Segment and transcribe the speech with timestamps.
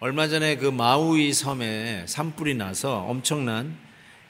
[0.00, 3.76] 얼마 전에 그 마우이 섬에 산불이 나서 엄청난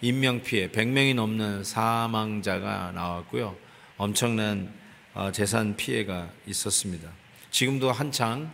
[0.01, 3.55] 인명피해, 100명이 넘는 사망자가 나왔고요.
[3.99, 4.73] 엄청난
[5.13, 7.11] 어, 재산 피해가 있었습니다.
[7.51, 8.51] 지금도 한창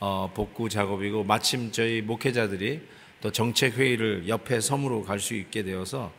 [0.00, 2.80] 어, 복구 작업이고 마침 저희 목회자들이
[3.20, 6.12] 또 정책 회의를 옆에 섬으로 갈 수 있게 되어서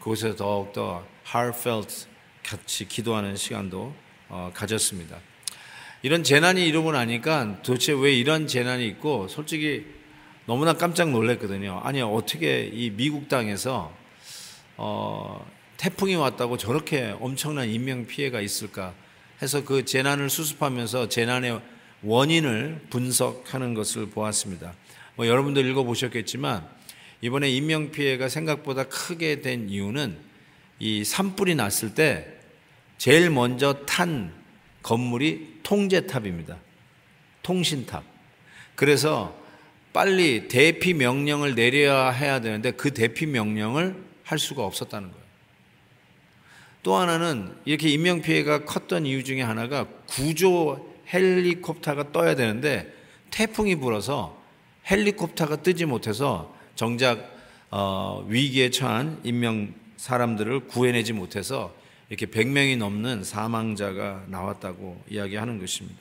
[0.00, 2.06] 그곳에서 더욱더 heartfelt
[2.42, 3.94] 같이 기도하는 시간도
[4.28, 5.18] 어, 가졌습니다.
[6.04, 9.86] 이런 재난이 이루고 나니까 도대체 왜 이런 재난이 있고 솔직히
[10.46, 11.80] 너무나 깜짝 놀랐거든요.
[11.84, 13.92] 아니 어떻게 이 미국 땅에서
[14.76, 18.94] 어, 태풍이 왔다고 저렇게 엄청난 인명 피해가 있을까
[19.40, 21.60] 해서 그 재난을 수습하면서 재난의
[22.02, 24.74] 원인을 분석하는 것을 보았습니다.
[25.14, 26.66] 뭐 여러분들 읽어 보셨겠지만
[27.20, 30.18] 이번에 인명 피해가 생각보다 크게 된 이유는
[30.80, 32.26] 이 산불이 났을 때
[32.98, 34.41] 제일 먼저 탄
[34.82, 36.58] 건물이 통제탑입니다.
[37.42, 38.04] 통신탑.
[38.74, 39.36] 그래서
[39.92, 45.22] 빨리 대피 명령을 내려야 해야 되는데 그 대피 명령을 할 수가 없었다는 거예요.
[46.82, 52.92] 또 하나는 이렇게 인명피해가 컸던 이유 중에 하나가 구조 헬리콥터가 떠야 되는데
[53.30, 54.40] 태풍이 불어서
[54.90, 57.30] 헬리콥터가 뜨지 못해서 정작
[57.70, 61.74] 어, 위기에 처한 인명 사람들을 구해내지 못해서
[62.12, 65.98] 이렇게 100명이 넘는 사망자가 나왔다고 이야기하는 것입니다.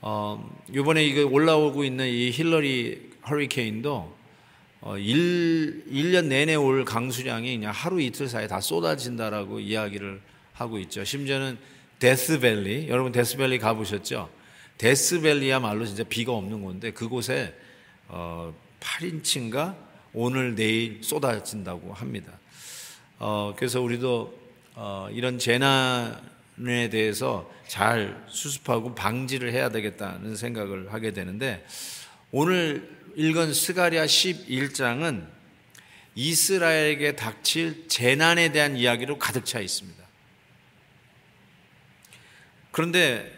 [0.00, 4.16] 어, 이번에 이거 올라오고 있는 이 힐러리 허리케인도
[4.80, 10.22] 어, 1, 1년 내내 올 강수량이 그냥 하루 이틀 사이에 다 쏟아진다라고 이야기를
[10.54, 11.04] 하고 있죠.
[11.04, 11.58] 심지어는
[11.98, 14.30] 데스밸리, 여러분 데스밸리 가보셨죠?
[14.78, 17.54] 데스밸리야말로 진짜 비가 없는 건데 그곳에
[18.08, 19.76] 어, 8인치인가
[20.14, 22.32] 오늘 내일 쏟아진다고 합니다.
[23.18, 24.41] 어, 그래서 우리도
[24.74, 31.64] 어, 이런 재난에 대해서 잘 수습하고 방지를 해야 되겠다는 생각을 하게 되는데
[32.30, 35.26] 오늘 읽은 스가리아 11장은
[36.14, 40.02] 이스라엘에게 닥칠 재난에 대한 이야기로 가득 차 있습니다.
[42.70, 43.30] 그런데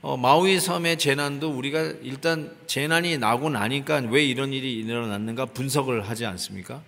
[0.00, 6.24] 어, 마우이 섬의 재난도 우리가 일단 재난이 나고 나니까 왜 이런 일이 일어났는가 분석을 하지
[6.24, 6.82] 않습니까?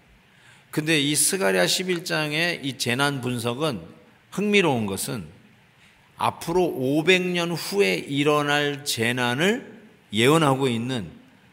[0.71, 3.81] 근데 이 스가랴 11장의 이 재난 분석은
[4.31, 5.25] 흥미로운 것은
[6.17, 9.81] 앞으로 500년 후에 일어날 재난을
[10.13, 11.11] 예언하고 있는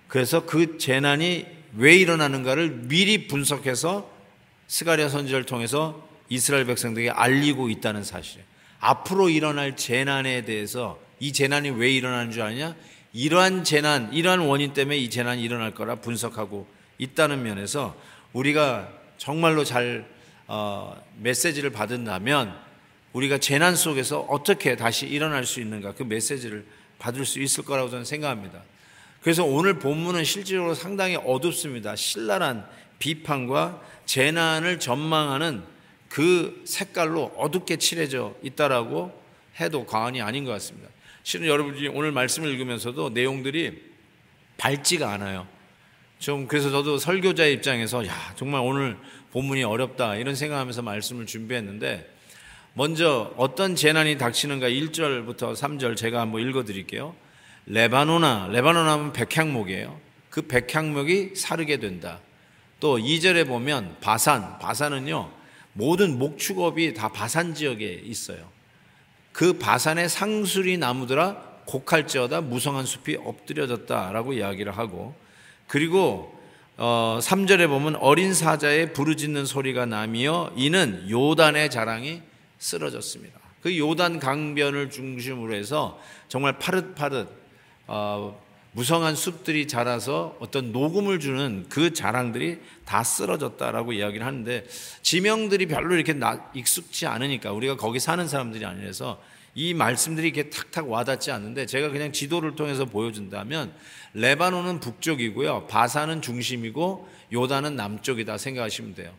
[0.07, 1.45] 그래서 그 재난이
[1.77, 4.09] 왜 일어나는가를 미리 분석해서
[4.67, 8.41] 스가랴 선지를 통해서 이스라엘 백성들에게 알리고 있다는 사실.
[8.79, 12.75] 앞으로 일어날 재난에 대해서 이 재난이 왜 일어나는 줄 아냐?
[13.13, 16.67] 이러한 재난, 이러한 원인 때문에 이 재난이 일어날 거라 분석하고
[16.97, 17.95] 있다는 면에서
[18.33, 20.07] 우리가 정말로 잘
[20.47, 22.57] 어, 메시지를 받은다면
[23.13, 26.65] 우리가 재난 속에서 어떻게 다시 일어날 수 있는가 그 메시지를
[26.99, 28.61] 받을 수 있을 거라고 저는 생각합니다.
[29.21, 31.95] 그래서 오늘 본문은 실제로 상당히 어둡습니다.
[31.95, 32.67] 신랄한
[32.99, 35.63] 비판과 재난을 전망하는
[36.07, 39.21] 그 색깔로 어둡게 칠해져 있다라고
[39.59, 40.89] 해도 과언이 아닌 것 같습니다.
[41.23, 43.83] 실은 여러분이 오늘 말씀을 읽으면서도 내용들이
[44.57, 45.47] 밝지가 않아요.
[46.19, 48.97] 좀 그래서 저도 설교자 입장에서 야 정말 오늘
[49.31, 52.11] 본문이 어렵다 이런 생각하면서 말씀을 준비했는데
[52.73, 57.15] 먼저 어떤 재난이 닥치는가 1절부터 3절 제가 한번 읽어드릴게요.
[57.67, 59.99] 레바노나 레바노나 하면 백향목이에요.
[60.29, 62.19] 그 백향목이 사르게 된다.
[62.79, 65.31] 또 2절에 보면 바산 바산은요
[65.73, 68.49] 모든 목축업이 다 바산 지역에 있어요.
[69.31, 75.13] 그 바산의 상수리 나무들아 곡할지어다 무성한 숲이 엎드려졌다라고 이야기를 하고
[75.67, 76.33] 그리고
[76.77, 82.21] 어 3절에 보면 어린 사자의 부르짖는 소리가 나며 이는 요단의 자랑이
[82.59, 83.39] 쓰러졌습니다.
[83.61, 87.29] 그 요단 강변을 중심으로 해서 정말 파릇파릇
[87.87, 88.39] 어
[88.73, 94.65] 무성한 숲들이 자라서 어떤 녹음을 주는 그 자랑들이 다 쓰러졌다라고 이야기를 하는데
[95.01, 96.13] 지명들이 별로 이렇게
[96.53, 99.19] 익숙지 않으니까 우리가 거기 사는 사람들이 아니라서
[99.57, 103.73] 이 말씀들이 이렇게 탁탁 와닿지 않는데 제가 그냥 지도를 통해서 보여준다면
[104.13, 105.65] 레바논은 북쪽이고요.
[105.65, 109.11] 바사는 중심이고 요단은 남쪽이다 생각하시면 돼요.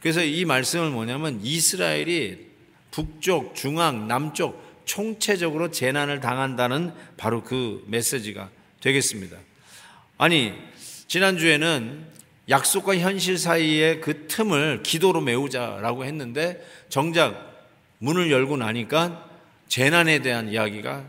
[0.00, 2.38] 그래서 이 말씀을 뭐냐면 이스라엘이
[2.90, 8.48] 북쪽, 중앙, 남쪽 총체적으로 재난을 당한다는 바로 그 메시지가
[8.80, 9.36] 되겠습니다.
[10.16, 10.54] 아니,
[11.06, 12.06] 지난주에는
[12.48, 17.68] 약속과 현실 사이의 그 틈을 기도로 메우자라고 했는데 정작
[17.98, 19.31] 문을 열고 나니까
[19.72, 21.02] 재난에 대한 이야기가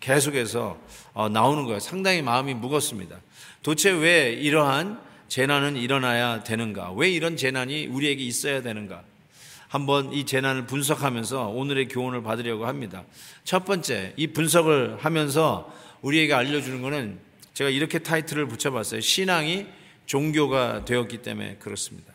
[0.00, 0.78] 계속해서
[1.14, 1.80] 어, 나오는 거예요.
[1.80, 3.18] 상당히 마음이 무겁습니다.
[3.62, 6.92] 도대체 왜 이러한 재난은 일어나야 되는가?
[6.92, 9.02] 왜 이런 재난이 우리에게 있어야 되는가?
[9.68, 13.04] 한번 이 재난을 분석하면서 오늘의 교훈을 받으려고 합니다.
[13.44, 15.72] 첫 번째, 이 분석을 하면서
[16.02, 17.18] 우리에게 알려주는 것은
[17.54, 19.00] 제가 이렇게 타이틀을 붙여봤어요.
[19.00, 19.64] 신앙이
[20.04, 22.11] 종교가 되었기 때문에 그렇습니다.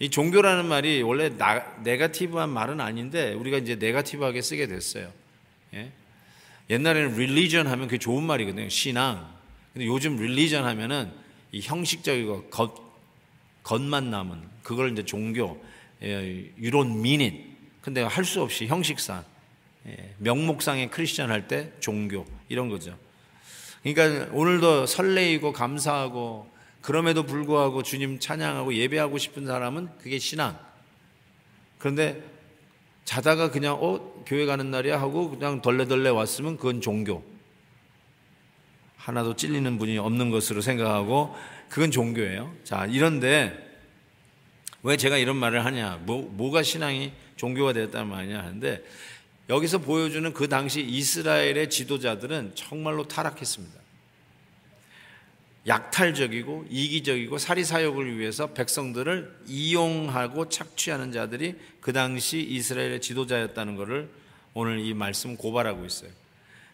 [0.00, 5.10] 이 종교라는 말이 원래 나, 네가티브한 말은 아닌데 우리가 이제 네가티브하게 쓰게 됐어요.
[5.74, 5.90] 예?
[6.70, 8.68] 옛날에는 religion 하면 그게 좋은 말이거든요.
[8.68, 9.28] 신앙.
[9.72, 11.10] 근데 요즘 religion 하면은
[11.50, 12.74] 이 형식적이고 겉,
[13.64, 15.62] 겉만 남은 그걸 이제 종교,
[16.02, 17.36] 예, mean it.
[17.80, 19.24] 근데 할 수 없이 형식상,
[19.86, 22.96] 예, 명목상의 크리스천 할 때 종교 이런 거죠.
[23.82, 26.50] 그러니까 오늘도 설레이고 감사하고
[26.80, 30.58] 그럼에도 불구하고 주님 찬양하고 예배하고 싶은 사람은 그게 신앙.
[31.78, 32.22] 그런데
[33.04, 37.24] 자다가 그냥 어 교회 가는 날이야 하고 그냥 덜레덜레 왔으면 그건 종교.
[38.96, 41.34] 하나도 찔리는 분이 없는 것으로 생각하고
[41.68, 42.54] 그건 종교예요.
[42.64, 43.66] 자 이런데
[44.82, 46.00] 왜 제가 이런 말을 하냐?
[46.02, 48.84] 뭐 뭐가 신앙이 종교가 되었다는 말이냐 하는데
[49.48, 53.77] 여기서 보여주는 그 당시 이스라엘의 지도자들은 정말로 타락했습니다.
[55.68, 64.08] 약탈적이고 이기적이고 사리사욕을 위해서 백성들을 이용하고 착취하는 자들이 그 당시 이스라엘의 지도자였다는 것을
[64.54, 66.10] 오늘 이 말씀 고발하고 있어요.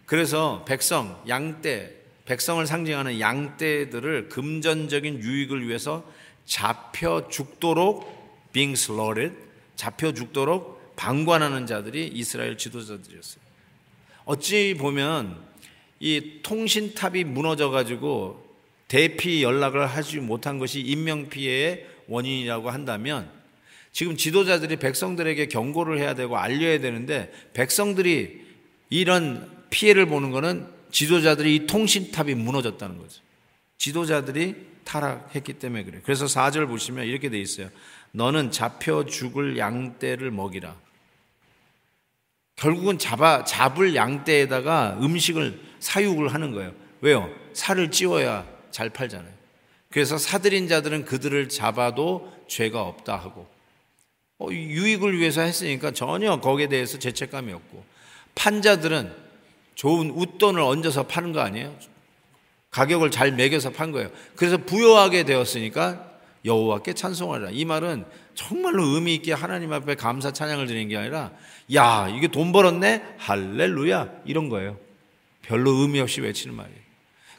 [0.07, 1.93] 그래서 백성, 양떼,
[2.25, 6.05] 백성을 상징하는 양떼들을 금전적인 유익을 위해서
[6.47, 9.37] 잡혀 죽도록 being slaughtered,
[9.77, 13.43] 잡혀 죽도록 방관하는 자들이 이스라엘 지도자들이었어요.
[14.25, 15.43] 어찌 보면
[16.01, 18.44] 이 통신탑이 무너져 가지고
[18.95, 23.29] 대피 연락을 하지 못한 것이 인명피해의 원인이라고 한다면
[23.91, 28.45] 지금 지도자들이 백성들에게 경고를 해야 되고 알려야 되는데 백성들이
[28.91, 33.21] 이런 피해를 보는 것은 지도자들이 이 통신탑이 무너졌다는 거죠.
[33.79, 34.55] 지도자들이
[34.85, 36.01] 타락했기 때문에 그래요.
[36.05, 37.71] 그래서 4절 보시면 이렇게 돼 있어요.
[38.13, 40.77] 너는 잡혀 죽을 양떼를 먹이라.
[42.55, 46.73] 결국은 잡아, 잡을 양떼에다가 음식을 사육을 하는 거예요.
[47.01, 47.29] 왜요?
[47.55, 49.33] 살을 찌워야 잘 팔잖아요.
[49.89, 53.47] 그래서 사들인 자들은 그들을 잡아도 죄가 없다 하고
[54.41, 57.85] 어, 유익을 위해서 했으니까 전혀 거기에 대해서 죄책감이 없고
[58.35, 59.15] 판자들은
[59.77, 61.73] 좋은 웃돈을 얹어서 파는 거 아니에요?
[62.73, 64.11] 가격을 잘 매겨서 판 거예요.
[64.35, 66.11] 그래서 부여하게 되었으니까
[66.45, 67.51] 여호와께 찬송하라.
[67.53, 68.05] 이 말은
[68.35, 71.31] 정말로 의미 있게 하나님 앞에 감사 찬양을 드리는 게 아니라
[71.73, 74.77] 야 이게 돈 벌었네 할렐루야 이런 거예요.
[75.43, 76.84] 별로 의미 없이 외치는 말이에요.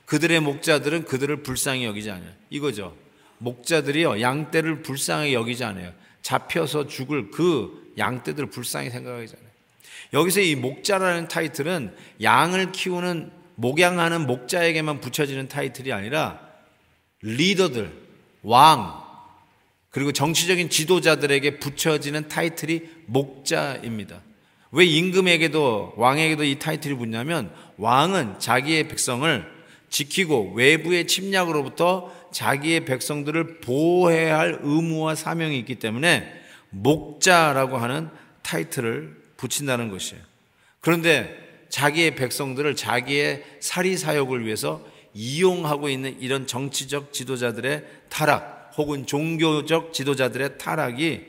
[0.06, 2.32] 그들의 목자들은 그들을 불쌍히 여기지 않아요.
[2.50, 2.96] 이거죠.
[3.40, 5.92] 목자들이요, 양떼를 불쌍히 여기지 않아요.
[6.22, 9.46] 잡혀서 죽을 그 양떼들을 불쌍히 생각하잖아요.
[10.14, 16.40] 여기서 이 목자라는 타이틀은 양을 키우는 목양하는 목자에게만 붙여지는 타이틀이 아니라
[17.22, 17.92] 리더들,
[18.44, 19.04] 왕,
[19.90, 24.22] 그리고 정치적인 지도자들에게 붙여지는 타이틀이 목자입니다.
[24.72, 29.55] 왜 임금에게도 왕에게도 이 타이틀이 붙냐면 왕은 자기의 백성을
[29.96, 36.30] 지키고 외부의 침략으로부터 자기의 백성들을 보호해야 할 의무와 사명이 있기 때문에
[36.70, 38.10] 목자라고 하는
[38.42, 40.22] 타이틀을 붙인다는 것이에요.
[40.82, 41.34] 그런데
[41.70, 50.58] 자기의 백성들을 자기의 사리 사역을 위해서 이용하고 있는 이런 정치적 지도자들의 타락 혹은 종교적 지도자들의
[50.58, 51.26] 타락이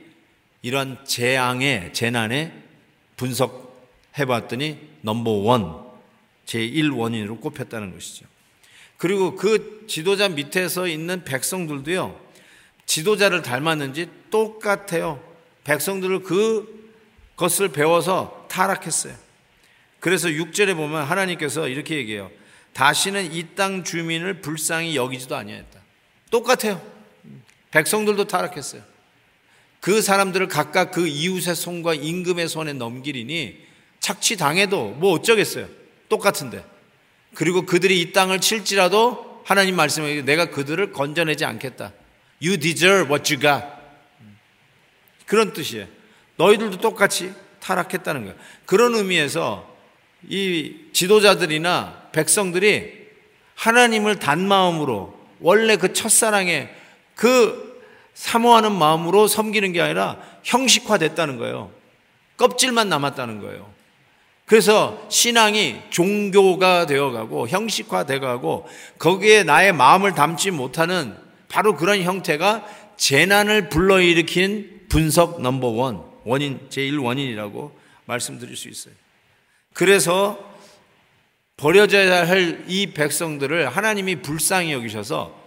[0.62, 2.52] 이런 재앙의 재난에
[3.16, 5.86] 분석해 봤더니 넘버 원
[6.46, 8.26] 제1 원인으로 꼽혔다는 것이죠.
[8.96, 12.18] 그리고 그 지도자 밑에서 있는 백성들도요,
[12.87, 15.23] 지도자를 닮았는지 똑같아요.
[15.64, 16.92] 백성들을 그
[17.37, 19.14] 것을 배워서 타락했어요.
[20.00, 22.30] 그래서 6절에 보면 하나님께서 이렇게 얘기해요.
[22.73, 25.80] 다시는 이 땅 주민을 불쌍히 여기지도 아니했다.
[26.30, 26.80] 똑같아요.
[27.70, 28.82] 백성들도 타락했어요.
[29.80, 33.64] 그 사람들을 각각 그 이웃의 손과 임금의 손에 넘기리니
[34.00, 35.68] 착취당해도 뭐 어쩌겠어요.
[36.09, 36.64] 똑같은데.
[37.37, 41.93] 그리고 그들이 이 땅을 칠지라도 하나님 말씀에 내가 그들을 건져내지 않겠다.
[42.43, 43.62] You deserve what you got.
[45.26, 45.87] 그런 뜻이에요.
[46.37, 48.37] 너희들도 똑같이 타락했다는 거예요.
[48.64, 49.71] 그런 의미에서
[50.26, 53.07] 이 지도자들이나 백성들이
[53.55, 56.75] 하나님을 단 마음으로 원래 그 첫사랑의
[57.14, 57.83] 그
[58.14, 61.71] 사모하는 마음으로 섬기는 게 아니라 형식화됐다는 거예요.
[62.38, 63.75] 껍질만 남았다는 거예요.
[64.46, 71.16] 그래서 신앙이 종교가 되어가고 형식화되어가고 거기에 나의 마음을 담지 못하는
[71.48, 72.64] 바로 그런 형태가
[72.96, 77.76] 재난을 불러일으킨 분석 넘버 원, 원인, 제1 원인이라고
[78.06, 78.94] 말씀드릴 수 있어요.
[79.74, 80.38] 그래서
[81.56, 85.44] 버려져야 할 이 백성들을 하나님이 불쌍히 여기셔서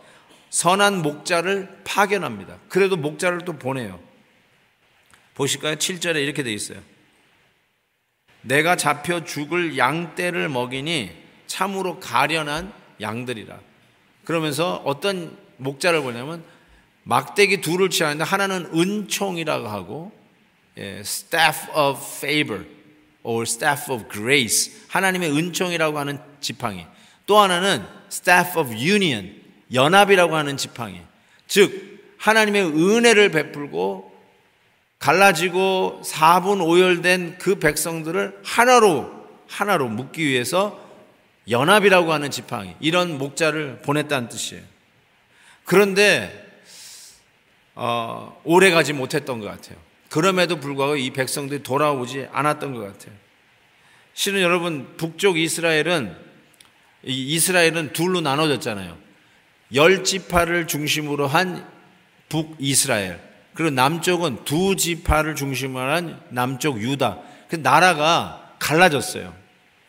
[0.49, 2.57] 선한 목자를 파견합니다.
[2.67, 3.99] 그래도 목자를 또 보내요.
[5.35, 5.75] 보실까요?
[5.75, 6.79] 7절에 이렇게 돼 있어요.
[8.41, 11.11] 내가 잡혀 죽을 양떼를 먹이니
[11.47, 13.59] 참으로 가련한 양들이라.
[14.23, 16.43] 그러면서 어떤 목자를 보냐면
[17.03, 20.11] 막대기 둘을 취하는데 하나는 은총이라고 하고
[20.77, 22.65] 예, staff of favor
[23.23, 26.85] or staff of grace 하나님의 은총이라고 하는 지팡이
[27.25, 29.41] 또 하나는 staff of union
[29.73, 31.01] 연합이라고 하는 지팡이
[31.47, 34.08] 즉 하나님의 은혜를 베풀고
[34.99, 40.79] 갈라지고 사분 오열된 그 백성들을 하나로 하나로 묶기 위해서
[41.49, 44.63] 연합이라고 하는 지팡이 이런 목자를 보냈다는 뜻이에요.
[45.65, 46.47] 그런데
[47.75, 49.77] 어, 오래 가지 못했던 것 같아요.
[50.09, 53.15] 그럼에도 불구하고 이 백성들이 돌아오지 않았던 것 같아요.
[54.13, 56.15] 실은 여러분 북쪽 이스라엘은
[57.03, 58.97] 이스라엘은 둘로 나눠졌잖아요.
[59.73, 61.79] 열 지파를 중심으로 한
[62.29, 63.19] 북 이스라엘
[63.59, 67.17] 그리고 남쪽은 두 지파를 중심으로 한 남쪽 유다.
[67.49, 69.33] 그 나라가 갈라졌어요.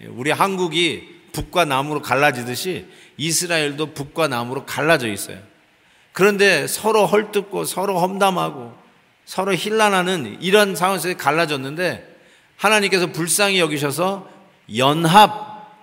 [0.08, 5.38] 우리 한국이 북과 남으로 갈라지듯이 이스라엘도 북과 남으로 갈라져 있어요.
[6.10, 8.76] 그런데 서로 헐뜯고 서로 험담하고
[9.24, 12.04] 서로 힐난하는 이런 상황에서 갈라졌는데
[12.56, 14.28] 하나님께서 불쌍히 여기셔서
[14.78, 15.76] 연합,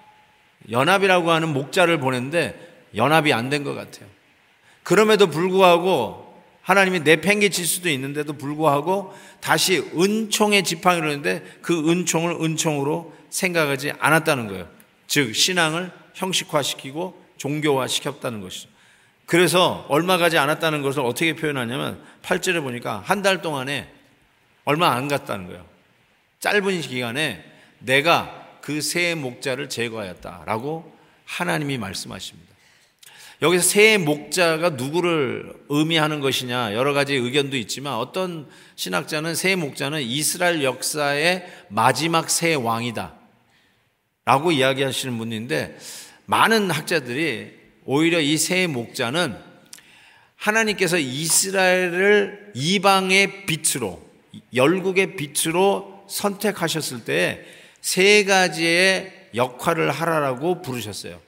[0.70, 4.10] 연합이라고 하는 목자를 보냈는데 연합이 안 된 것 같아요.
[4.84, 6.27] 그럼에도 불구하고
[6.68, 14.68] 하나님이 내팽개칠 수도 있는데도 불구하고 다시 은총의 지팡이로 했는데 그 은총을 은총으로 생각하지 않았다는 거예요.
[15.08, 18.68] 즉, 신앙을 형식화시키고 종교화시켰다는 것이죠.
[19.26, 23.90] 그래서 얼마 가지 않았다는 것을 어떻게 표현하냐면 8절에 보니까 한 달 동안에
[24.66, 25.66] 얼마 안 갔다는 거예요.
[26.42, 27.46] 짧은 기간에
[27.80, 32.57] 내가 그 새 목자를 제거하였다라고 하나님이 말씀하십니다.
[33.42, 40.64] 여기서 새 목자가 누구를 의미하는 것이냐 여러 가지 의견도 있지만 어떤 신학자는 새 목자는 이스라엘
[40.64, 43.14] 역사의 마지막 새 왕이다.
[44.26, 45.78] 라고 이야기하시는 분인데
[46.26, 47.52] 많은 학자들이
[47.86, 49.38] 오히려 이 새 목자는
[50.36, 54.02] 하나님께서 이스라엘을 이방의 빛으로
[54.54, 61.22] 열국의 빛으로 선택하셨을 때 세 가지의 역할을 하라라고 부르셨어요.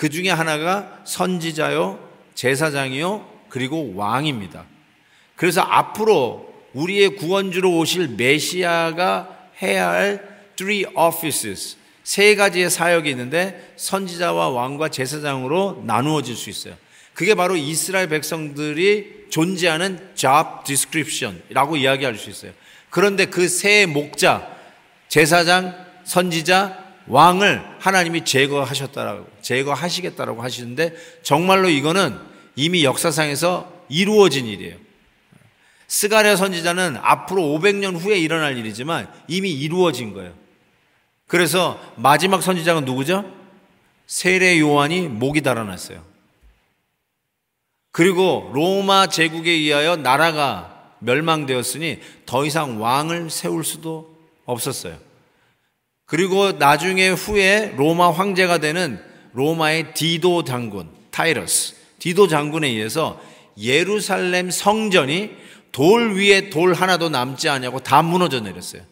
[0.00, 1.98] 그 중에 하나가 선지자요,
[2.34, 4.64] 제사장이요, 그리고 왕입니다.
[5.36, 14.48] 그래서 앞으로 우리의 구원주로 오실 메시아가 해야 할 three offices, 세 가지의 사역이 있는데 선지자와
[14.48, 16.76] 왕과 제사장으로 나누어질 수 있어요.
[17.12, 22.52] 그게 바로 이스라엘 백성들이 존재하는 job description이라고 이야기할 수 있어요.
[22.88, 24.48] 그런데 그 세 목자,
[25.08, 26.79] 제사장, 선지자,
[27.10, 32.16] 왕을 하나님이 제거하셨다라고 제거하시겠다라고 하시는데 정말로 이거는
[32.54, 34.76] 이미 역사상에서 이루어진 일이에요.
[35.88, 40.32] 스가랴 선지자는 앞으로 500년 후에 일어날 일이지만 이미 이루어진 거예요.
[41.26, 43.28] 그래서 마지막 선지자가 누구죠?
[44.06, 46.04] 세례 요한이 목이 달아났어요.
[47.92, 55.09] 그리고 로마 제국에 의하여 나라가 멸망되었으니 더 이상 왕을 세울 수도 없었어요.
[56.10, 59.00] 그리고 나중에 후에 로마 황제가 되는
[59.32, 63.20] 로마의 디도 장군, 타이러스, 디도 장군에 의해서
[63.56, 65.30] 예루살렘 성전이
[65.70, 68.82] 돌 위에 돌 하나도 남지 않냐고 다 무너져 내렸어요.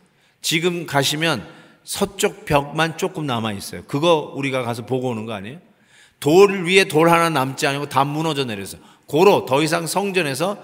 [0.42, 1.44] 지금 가시면
[1.82, 3.82] 서쪽 벽만 조금 남아 있어요.
[3.88, 5.58] 그거 우리가 가서 보고 오는 거 아니에요?
[6.20, 8.80] 돌 위에 돌 하나 남지 않고 다 무너져 내렸어요.
[9.06, 10.56] 고로 더 이상 성전에서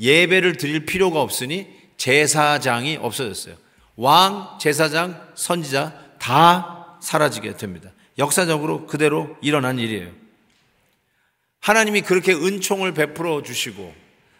[0.00, 3.54] 예배를 드릴 필요가 없으니 제사장이 없어졌어요.
[4.00, 7.90] 왕, 제사장, 선지자 다 사라지게 됩니다.
[8.16, 10.10] 역사적으로 그대로 일어난 일이에요.
[11.60, 13.94] 하나님이 그렇게 은총을 베풀어 주시고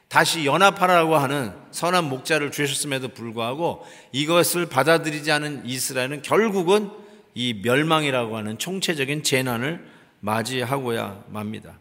[0.09, 6.90] 다시 연합하라고 하는 선한 목자를 주셨음에도 불구하고 이것을 받아들이지 않은 이스라엘은 결국은
[7.35, 9.87] 이 멸망이라고 하는 총체적인 재난을
[10.21, 11.79] 맞이하고야 맙니다.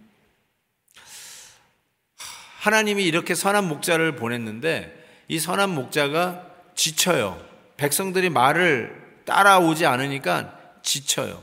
[2.59, 4.93] 하나님이 이렇게 선한 목자를 보냈는데
[5.29, 6.45] 이 선한 목자가
[6.75, 7.49] 지쳐요.
[7.79, 8.93] 백성들이 말을
[9.24, 11.41] 따라오지 않으니까 지쳐요.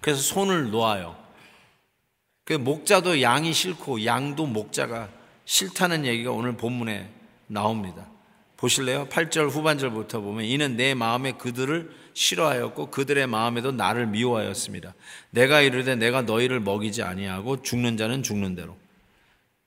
[0.00, 1.14] 그래서 손을 놓아요.
[2.44, 5.10] 그 목자도 양이 싫고 양도 목자가
[5.44, 7.10] 싫다는 얘기가 오늘 본문에
[7.48, 8.06] 나옵니다.
[8.56, 9.06] 보실래요?
[9.08, 14.94] 8절 후반절부터 보면 이는 내 마음에 그들을 싫어하였고 그들의 마음에도 나를 미워하였습니다.
[15.30, 18.74] 내가 이르되 내가 너희를 먹이지 아니하고 죽는 자는 죽는 대로.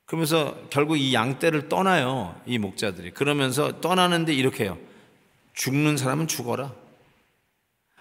[0.05, 2.39] 그러면서 결국 이 양떼를 떠나요.
[2.47, 3.11] 이 목자들이.
[3.11, 4.79] 그러면서 떠나는데 이렇게 해요.
[5.57, 6.71] 죽는 사람은 죽어라.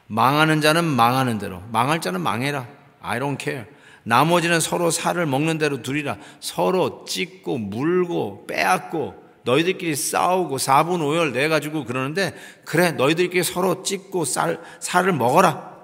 [0.07, 1.63] 망하는 자는 망하는 대로.
[1.73, 2.69] 망할 자는 망해라.
[3.01, 3.65] I don't care.
[4.05, 6.19] 나머지는 서로 살을 먹는 대로 두리라.
[6.39, 12.35] 서로 찢고 물고 빼앗고 너희들끼리 싸우고 사분 오열 내 가지고 그러는데
[12.65, 15.75] 그래 너희들끼리 서로 찢고 쌀 살을 먹어라.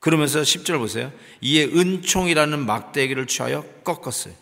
[0.00, 1.12] 그러면서 10절 보세요.
[1.40, 4.34] 이에 은총이라는 막대기를 취하여 꺾었어요.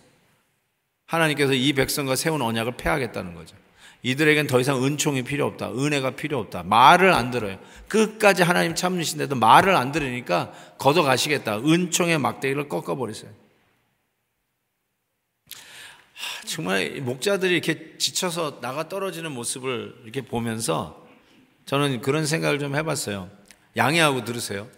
[1.06, 3.54] 하나님께서 이 백성과 세운 언약을 폐하겠다는 거죠.
[4.02, 5.72] 이들에겐 더 이상 은총이 필요 없다.
[5.72, 6.62] 은혜가 필요 없다.
[6.62, 7.58] 말을 안 들어요.
[7.88, 11.58] 끝까지 하나님 참으신데도 말을 안 들으니까 걷어가시겠다.
[11.58, 13.30] 은총의 막대기를 꺾어버리세요.
[16.46, 21.06] 정말 목자들이 이렇게 지쳐서 나가 떨어지는 모습을 이렇게 보면서
[21.66, 23.30] 저는 그런 생각을 좀 해봤어요.
[23.76, 24.68] 양해하고 들으세요.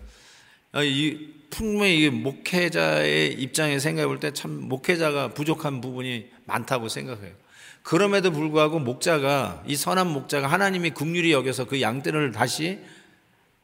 [0.72, 7.32] 아, 이 분명히 목회자의 입장에 생각해 볼 때 참 목회자가 부족한 부분이 많다고 생각해요.
[7.82, 12.78] 그럼에도 불구하고 목자가 이 선한 목자가 하나님이 국률이 여겨서 그 양떼를 다시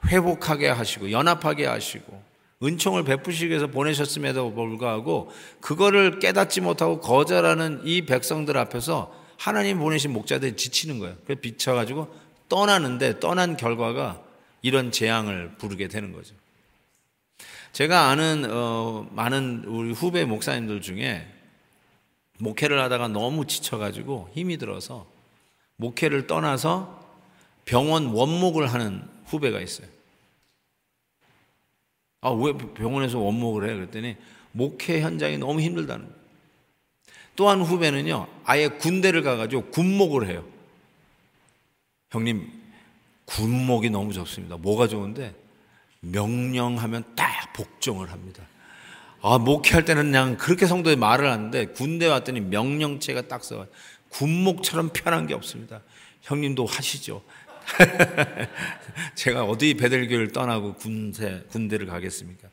[0.07, 2.23] 회복하게 하시고 연합하게 하시고
[2.63, 5.31] 은총을 베푸시기 위해서 보내셨음에도 불구하고
[5.61, 11.17] 그거를 깨닫지 못하고 거절하는 이 백성들 앞에서 하나님 보내신 목자들이 지치는 거예요.
[11.25, 12.09] 그래서 비쳐가지고
[12.49, 14.23] 떠나는데 떠난 결과가
[14.63, 16.35] 이런 재앙을 부르게 되는 거죠.
[17.73, 21.27] 제가 아는 어, 많은 우리 후배 목사님들 중에
[22.39, 25.07] 목회를 하다가 너무 지쳐가지고 힘이 들어서
[25.77, 27.05] 목회를 떠나서
[27.65, 29.89] 병원 원목을 하는 후배가 있어요.
[32.21, 33.75] 아, 왜 병원에서 원목을 해?
[33.75, 34.17] 그랬더니
[34.53, 36.17] 목회 현장이 너무 힘들다는 거예요.
[37.37, 40.45] 또한 후배는요, 아예 군대를 가가지고 군목을 해요.
[42.11, 42.51] 형님,
[43.27, 44.57] 군목이 너무 좋습니다.
[44.57, 45.35] 뭐가 좋은데?
[46.01, 48.43] 명령하면 딱 복종을 합니다.
[49.29, 53.67] 아, 목회할 때는 그냥 그렇게 성도에 말을 하는데 군대 왔더니 명령체가 딱 써.
[54.11, 55.83] 군목처럼 편한 게 없습니다.
[56.23, 57.25] 형님도 하시죠.
[59.17, 62.49] 제가 어디 배들교를 떠나고 군대, 군대를 가겠습니까?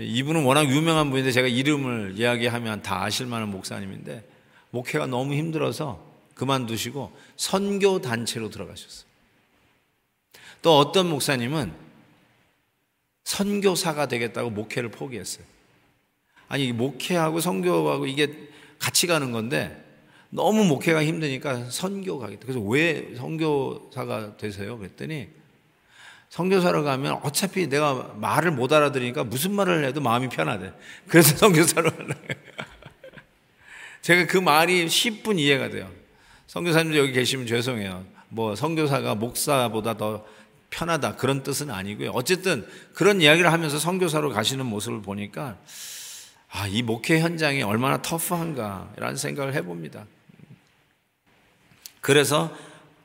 [0.00, 4.28] 이분은 워낙 유명한 분인데 제가 이름을 이야기하면 다 아실 만한 목사님인데
[4.70, 6.04] 목회가 너무 힘들어서
[6.34, 9.08] 그만두시고 선교 단체로 들어가셨어요.
[10.62, 11.89] 또 어떤 목사님은
[13.30, 15.44] 선교사가 되겠다고 목회를 포기했어요.
[16.48, 18.48] 아니, 목회하고 선교하고 이게
[18.80, 19.84] 같이 가는 건데
[20.30, 22.42] 너무 목회가 힘드니까 선교 가겠다.
[22.42, 24.76] 그래서 왜 선교사가 되세요?
[24.78, 25.28] 그랬더니
[26.28, 30.72] 선교사로 가면 어차피 내가 말을 못 알아들으니까 무슨 말을 해도 마음이 편하대.
[31.06, 31.90] 그래서 선교사로
[34.02, 35.88] 제가 그 말이 10분 이해가 돼요.
[36.48, 38.04] 선교사님들 여기 계시면 죄송해요.
[38.28, 40.24] 뭐 선교사가 목사보다 더
[40.70, 42.10] 편하다 그런 뜻은 아니고요.
[42.10, 45.58] 어쨌든 그런 이야기를 하면서 선교사로 가시는 모습을 보니까
[46.48, 50.06] 아, 이 목회 현장이 얼마나 터프한가라는 생각을 해봅니다.
[52.00, 52.56] 그래서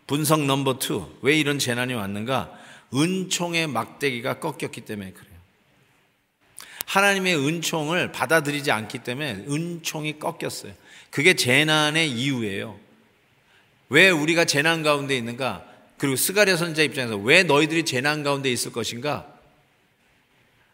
[0.07, 2.51] 분석 number two, 왜 이런 재난이 왔는가?
[2.93, 5.35] 은총의 막대기가 꺾였기 때문에 그래요.
[6.85, 10.73] 하나님의 은총을 받아들이지 않기 때문에 은총이 꺾였어요.
[11.09, 12.79] 그게 재난의 이유예요.
[13.89, 15.65] 왜 우리가 재난 가운데 있는가?
[16.05, 19.25] 그리고 스가랴 선자 입장에서 왜 너희들이 재난 가운데 있을 것인가?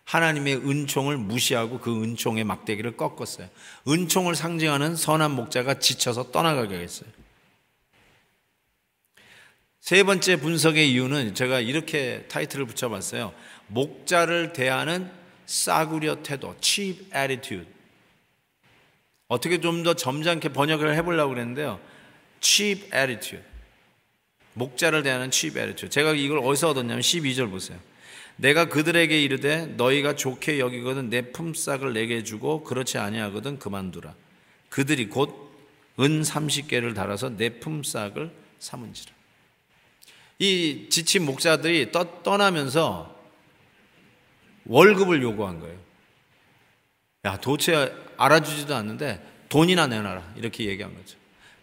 [0.04, 3.48] 하나님의 은총을 무시하고 그 은총의 막대기를 꺾었어요.
[3.88, 7.10] 은총을 상징하는 선한 목자가 지쳐서 떠나가게 했어요.
[9.80, 13.34] 세 번째 분석의 이유는 제가 이렇게 타이틀을 붙여봤어요.
[13.68, 15.10] 목자를 대하는
[15.46, 17.68] 싸구려 태도, cheap attitude.
[19.30, 21.80] 어떻게 좀 더 점잖게 번역을 해보려고 그랬는데요.
[22.42, 23.51] cheap attitude.
[24.54, 25.90] 목자를 대하는 에르투.
[25.90, 27.80] 제가 이걸 어디서 얻었냐면 12절 보세요.
[28.36, 34.16] 내가 그들에게 이르되 너희가 좋게 여기거든 내 품삯을 내게 주고 그렇지 아니하거든 그만두라.
[34.70, 35.52] 그들이 곧
[36.00, 39.14] 은 30개를 달아서 내 품삯을 삼은지라.
[40.40, 43.20] 이 지친 목자들이 떠, 떠나면서
[44.66, 45.78] 월급을 요구한 거예요.
[47.26, 50.34] 야, 도대체 알아주지도 않는데 돈이나 내놔라.
[50.38, 51.18] 이렇게 얘기한 거죠.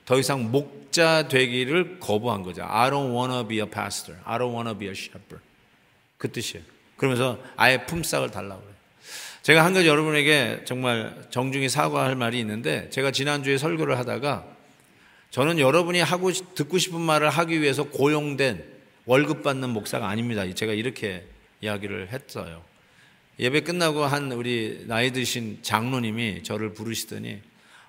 [0.08, 2.64] 더 이상 목자 되기를 거부한 거죠.
[2.66, 4.18] I don't wanna be a pastor.
[4.24, 5.44] I don't wanna be a shepherd.
[6.16, 6.64] 그 뜻이에요.
[6.96, 8.74] 그러면서 아예 품삯을 달라고 그래요.
[9.42, 14.46] 제가 한 가지 여러분에게 정말 정중히 사과할 말이 있는데 제가 지난주에 설교를 하다가
[15.30, 18.64] 저는 여러분이 하고 듣고 싶은 말을 하기 위해서 고용된
[19.04, 20.50] 월급 받는 목사가 아닙니다.
[20.54, 21.26] 제가 이렇게
[21.60, 22.62] 이야기를 했어요.
[23.38, 27.42] 예배 끝나고 한 우리 나이 드신 장로님이 저를 부르시더니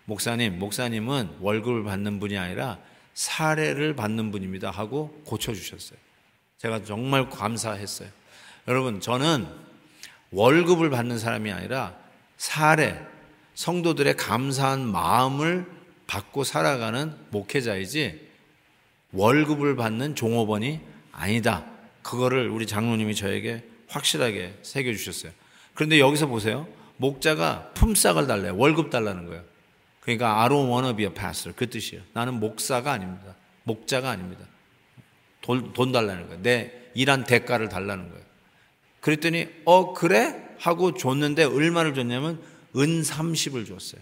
[0.09, 2.79] 목사님, 목사님은 월급을 받는 분이 아니라
[3.13, 4.71] 사례를 받는 분입니다.
[4.71, 5.99] 하고 고쳐주셨어요.
[6.57, 8.09] 제가 정말 감사했어요.
[8.67, 9.47] 여러분, 저는
[10.31, 11.95] 월급을 받는 사람이 아니라
[12.37, 12.99] 사례,
[13.53, 15.67] 성도들의 감사한 마음을
[16.07, 18.29] 받고 살아가는 목회자이지
[19.11, 20.79] 월급을 받는 종업원이
[21.11, 21.65] 아니다.
[22.01, 25.31] 그거를 우리 장로님이 저에게 확실하게 새겨주셨어요.
[25.75, 26.67] 그런데 여기서 보세요.
[26.97, 28.57] 목자가 품삯을 달래요.
[28.57, 29.48] 월급 달라는 거예요.
[30.09, 32.03] 그러니까 I don't wanna be a pastor 그 뜻이에요.
[32.13, 33.35] 나는 목사가 아닙니다.
[33.63, 34.43] 목자가 아닙니다.
[35.41, 36.41] 돈, 돈 달라는 거예요.
[36.41, 38.23] 내 일한 대가를 달라는 거예요.
[39.01, 42.41] 그랬더니 어 그래 하고 줬는데 얼마를 줬냐면
[42.75, 44.01] 은 30을 줬어요.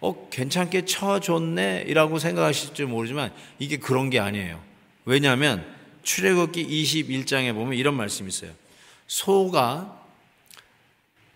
[0.00, 4.62] 어 괜찮게 쳐줬네 이라고 생각하실지 모르지만 이게 그런 게 아니에요.
[5.04, 5.66] 왜냐하면
[6.02, 8.52] 출애굽기 21장에 보면 이런 말씀이 있어요.
[9.06, 9.95] 소가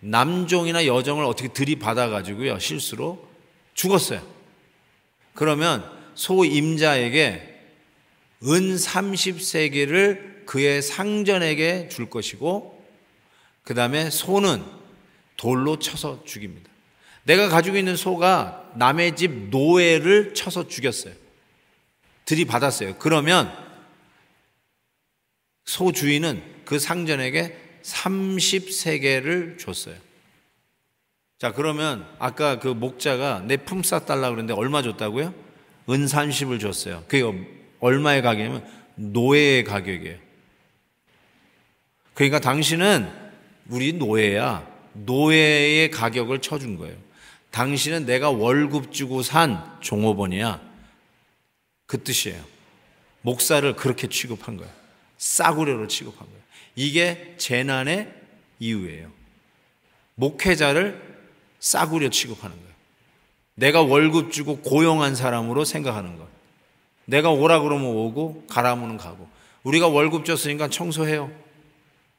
[0.01, 3.27] 남종이나 여종을 어떻게 들이받아 가지고요 실수로
[3.73, 4.21] 죽었어요.
[5.33, 7.47] 그러면 소 임자에게
[8.43, 12.83] 은 30세계를 그의 상전에게 줄 것이고
[13.63, 14.63] 그 다음에 소는
[15.37, 16.69] 돌로 쳐서 죽입니다.
[17.23, 21.13] 내가 가지고 있는 소가 남의 집 노예를 쳐서 죽였어요.
[22.25, 22.95] 들이받았어요.
[22.97, 23.51] 그러면
[25.65, 29.95] 소 주인은 그 상전에게 30세계를 줬어요.
[31.37, 35.33] 자, 그러면 아까 그 목자가 내 품삯 달라 그랬는데 얼마 줬다고요?
[35.89, 37.03] 은 30을 줬어요.
[37.07, 37.23] 그게
[37.79, 38.65] 얼마의 가격이냐면
[38.95, 40.17] 노예의 가격이에요.
[42.13, 43.11] 그러니까 당신은
[43.69, 44.69] 우리 노예야.
[44.93, 46.95] 노예의 가격을 쳐준 거예요.
[47.51, 50.61] 당신은 내가 월급 주고 산 종업원이야.
[51.85, 52.43] 그 뜻이에요.
[53.21, 54.71] 목사를 그렇게 취급한 거예요.
[55.17, 56.40] 싸구려로 취급한 거예요.
[56.81, 58.11] 이게 재난의
[58.57, 59.11] 이유예요.
[60.15, 60.99] 목회자를
[61.59, 62.71] 싸구려 취급하는 거예요.
[63.53, 66.27] 내가 월급 주고 고용한 사람으로 생각하는 거예요.
[67.05, 69.29] 내가 오라 그러면 오고 가라면 가고.
[69.61, 71.31] 우리가 월급 줬으니까 청소해요.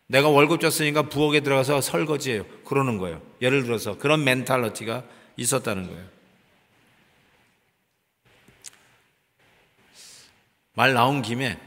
[0.07, 2.45] 내가 월급 줬으니까 부엌에 들어가서 설거지해요.
[2.65, 3.21] 그러는 거예요.
[3.41, 5.03] 예를 들어서 그런 멘탈러티가
[5.37, 6.05] 있었다는 거예요.
[10.75, 11.59] 말 나온 김에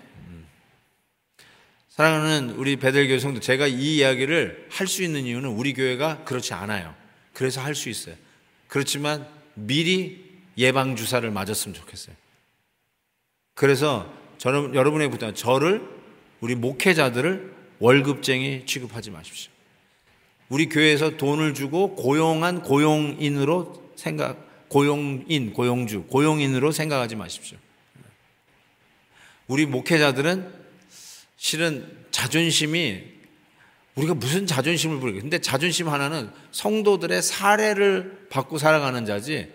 [1.95, 6.93] 사랑하는 우리 배들교회 성도 제가 이 이야기를 할 수 있는 이유는 우리 교회가 그렇지 않아요.
[7.31, 8.15] 그래서 할 수 있어요.
[8.67, 10.25] 그렇지만 미리
[10.57, 12.13] 예방 주사를 맞았으면 좋겠어요.
[13.53, 15.87] 그래서 저는 여러분에게부터 저를
[16.41, 19.53] 우리 목회자들을 월급쟁이 취급하지 마십시오.
[20.49, 27.57] 우리 교회에서 돈을 주고 고용한 고용인으로 생각 고용인 고용주 고용인으로 생각하지 마십시오.
[29.47, 30.64] 우리 목회자들은
[31.37, 33.03] 실은 자존심이
[33.95, 35.21] 우리가 무슨 자존심을 부르게.
[35.21, 39.51] 근데 자존심 하나는 성도들의 사례를 받고 살아가는 자지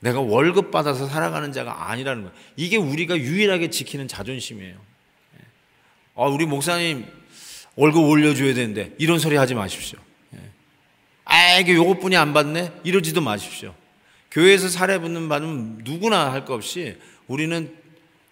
[0.00, 2.36] 내가 월급 받아서 살아가는 자가 아니라는 거예요.
[2.56, 4.76] 이게 우리가 유일하게 지키는 자존심이에요.
[6.16, 7.06] 아, 우리 목사님
[7.76, 9.98] 월급 올려줘야 되는데 이런 소리 하지 마십시오.
[11.24, 12.72] 아, 이게 요것뿐이 안 받네?
[12.84, 13.74] 이러지도 마십시오.
[14.30, 17.74] 교회에서 사례 붙는 받으면 누구나 할 것 없이 우리는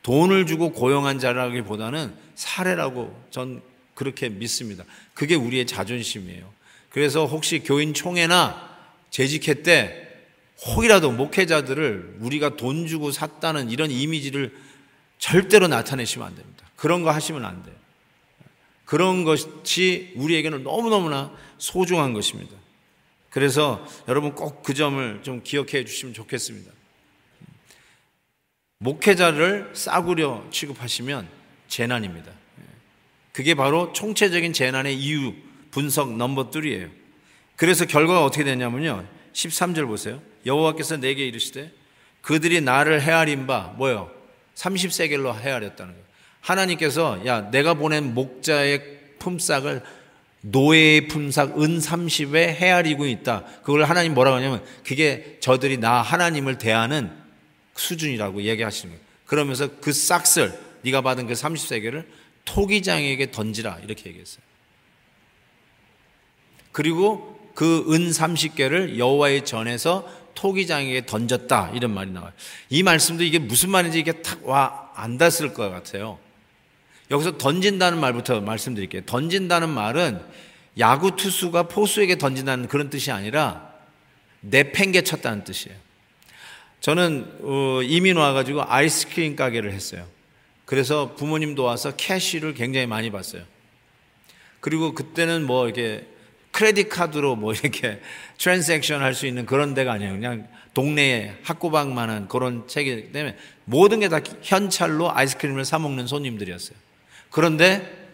[0.02, 3.62] 돈을 주고 고용한 자라기보다는 사례라고 전
[3.94, 4.84] 그렇게 믿습니다.
[5.14, 6.52] 그게 우리의 자존심이에요.
[6.90, 8.76] 그래서 혹시 교인 총회나
[9.10, 10.08] 재직회 때
[10.66, 14.54] 혹이라도 목회자들을 우리가 돈 주고 샀다는 이런 이미지를
[15.18, 16.68] 절대로 나타내시면 안 됩니다.
[16.76, 17.74] 그런 거 하시면 안 돼요.
[18.84, 22.54] 그런 것이 우리에게는 너무너무나 소중한 것입니다.
[23.30, 26.70] 그래서 여러분 꼭 그 점을 좀 기억해 주시면 좋겠습니다.
[28.78, 31.28] 목회자를 싸구려 취급하시면
[31.68, 32.30] 재난입니다.
[33.32, 35.34] 그게 바로 총체적인 재난의 이유
[35.70, 36.90] 분석 넘버 3이에요.
[37.56, 39.04] 그래서 결과가 어떻게 되냐면요.
[39.32, 40.22] 13절 보세요.
[40.46, 41.72] 여호와께서 내게 이르시되
[42.22, 44.10] 그들이 나를 헤아린 바 뭐요?
[44.54, 46.04] 30세겔로 헤아렸다는 거예요.
[46.40, 49.82] 하나님께서 야 내가 보낸 목자의 품삯을
[50.42, 53.44] 노예의 품삯 은 30에 헤아리고 있다.
[53.62, 57.10] 그걸 하나님 뭐라고 하냐면 그게 저들이 나 하나님을 대하는
[57.74, 59.04] 수준이라고 얘기하시는 거예요.
[59.26, 60.52] 그러면서 그 싹쓸
[60.84, 62.06] 네가 받은 그 30세계를
[62.44, 64.42] 토기장에게 던지라 이렇게 얘기했어요.
[66.72, 72.32] 그리고 그 은 30개를 여호와의 전에서 토기장에게 던졌다 이런 말이 나와요.
[72.68, 76.18] 이 말씀도 이게 무슨 말인지 이게 탁 와 안 닿았을 것 같아요.
[77.10, 79.02] 여기서 던진다는 말부터 말씀드릴게요.
[79.06, 80.20] 던진다는 말은
[80.78, 83.72] 야구 투수가 포수에게 던진다는 그런 뜻이 아니라
[84.40, 85.76] 내팽개쳤다는 뜻이에요.
[86.80, 90.06] 저는 어, 이민 와가지고 아이스크림 가게를 했어요.
[90.64, 93.42] 그래서 부모님도 와서 캐시를 굉장히 많이 봤어요.
[94.60, 96.06] 그리고 그때는 뭐 이렇게
[96.52, 98.00] 크레딧 카드로 뭐 이렇게
[98.38, 100.12] 트랜잭션 할 수 있는 그런 데가 아니에요.
[100.12, 106.76] 그냥 동네에 학고방만한 그런 책이기 때문에 모든 게 다 현찰로 아이스크림을 사 먹는 손님들이었어요.
[107.30, 108.04] 그런데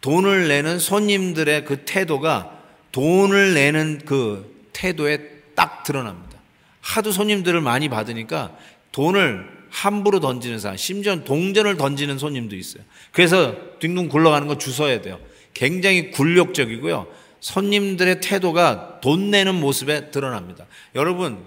[0.00, 2.58] 돈을 내는 손님들의 그 태도가
[2.90, 6.38] 돈을 내는 그 태도에 딱 드러납니다.
[6.80, 8.56] 하도 손님들을 많이 받으니까
[8.90, 12.84] 돈을 함부로 던지는 사람, 심지어 동전을 던지는 손님도 있어요.
[13.10, 15.18] 그래서 딩동 굴러가는 거 주워야 돼요.
[15.54, 17.06] 굉장히 굴욕적이고요.
[17.40, 20.66] 손님들의 태도가 돈 내는 모습에 드러납니다.
[20.94, 21.44] 여러분,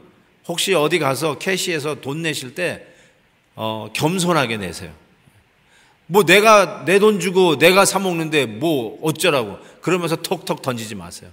[0.47, 2.87] 혹시 어디 가서 캐시에서 돈 내실 때,
[3.55, 4.91] 어, 겸손하게 내세요.
[6.07, 11.31] 뭐 내가 내 돈 주고 내가 사 먹는데 뭐 어쩌라고 그러면서 톡톡 던지지 마세요.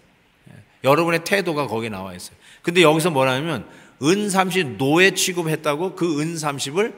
[0.51, 0.55] 예.
[0.85, 2.37] 여러분의 태도가 거기에 나와 있어요.
[2.63, 3.67] 근데 여기서 뭐라냐면
[4.03, 6.95] 은 30 노예 취급했다고 그 은 30을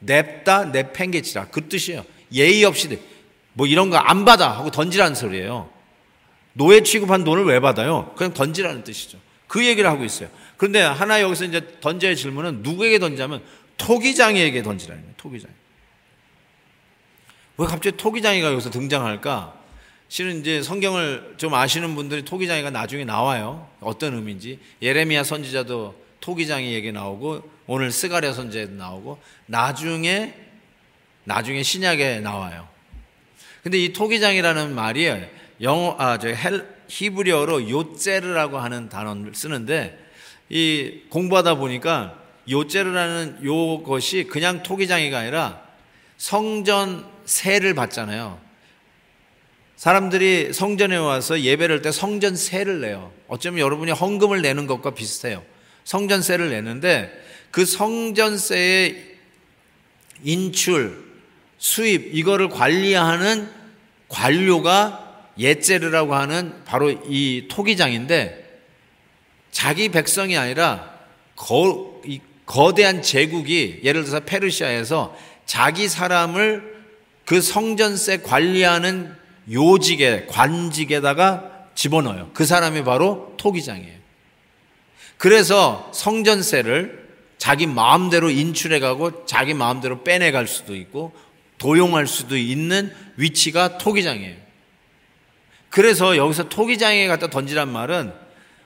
[0.00, 2.04] 냅다 내팽개치라 그 뜻이에요.
[2.32, 2.98] 예의 없이
[3.52, 5.70] 뭐 이런 거 안 받아 하고 던지라는 소리예요.
[6.52, 8.12] 노예 취급한 돈을 왜 받아요?
[8.16, 9.18] 그냥 던지라는 뜻이죠.
[9.46, 10.28] 그 얘기를 하고 있어요.
[10.56, 13.42] 그런데 하나 여기서 이제 던져야 질문은 누구에게 던지냐면
[13.76, 15.14] 토기장이에게 던지라는 거예요.
[15.16, 15.50] 토기장.
[17.58, 19.54] 왜 갑자기 토기장이가 여기서 등장할까?
[20.08, 23.68] 실은 이제 성경을 좀 아시는 분들이 토기장이가 나중에 나와요.
[23.80, 24.58] 어떤 의미인지.
[24.80, 30.34] 예레미야 선지자도 토기장이 얘기 나오고 오늘 스가랴 선지자도 나오고 나중에
[31.24, 32.68] 나중에 신약에 나와요.
[33.62, 35.10] 근데 이 토기장이라는 말이
[35.60, 36.28] 영어 아저
[36.88, 39.98] 히브리어로 요제르라고 하는 단어를 쓰는데
[40.48, 45.62] 이 공부하다 보니까 요제르라는 요것이 그냥 토기장이가 아니라
[46.16, 48.40] 성전 세를 받잖아요.
[49.76, 53.12] 사람들이 성전에 와서 예배를 할때 성전 세를 내요.
[53.28, 55.42] 어쩌면 여러분이 헌금을 내는 것과 비슷해요.
[55.88, 57.10] 성전세를 내는데
[57.50, 59.16] 그 성전세의
[60.22, 61.02] 인출,
[61.56, 63.48] 수입, 이거를 관리하는
[64.08, 68.60] 관료가 예제르라고 하는 바로 이 토기장인데
[69.50, 70.94] 자기 백성이 아니라
[71.34, 72.02] 거,
[72.44, 76.84] 거대한 제국이 예를 들어서 페르시아에서 자기 사람을
[77.24, 79.16] 그 성전세 관리하는
[79.50, 82.32] 요직에 관직에다가 집어넣어요.
[82.34, 83.98] 그 사람이 바로 토기장이에요.
[85.18, 91.12] 그래서 성전세를 자기 마음대로 인출해 가고 자기 마음대로 빼내 갈 수도 있고
[91.58, 94.36] 도용할 수도 있는 위치가 토기장이에요.
[95.70, 98.12] 그래서 여기서 토기장에 갖다 던지란 말은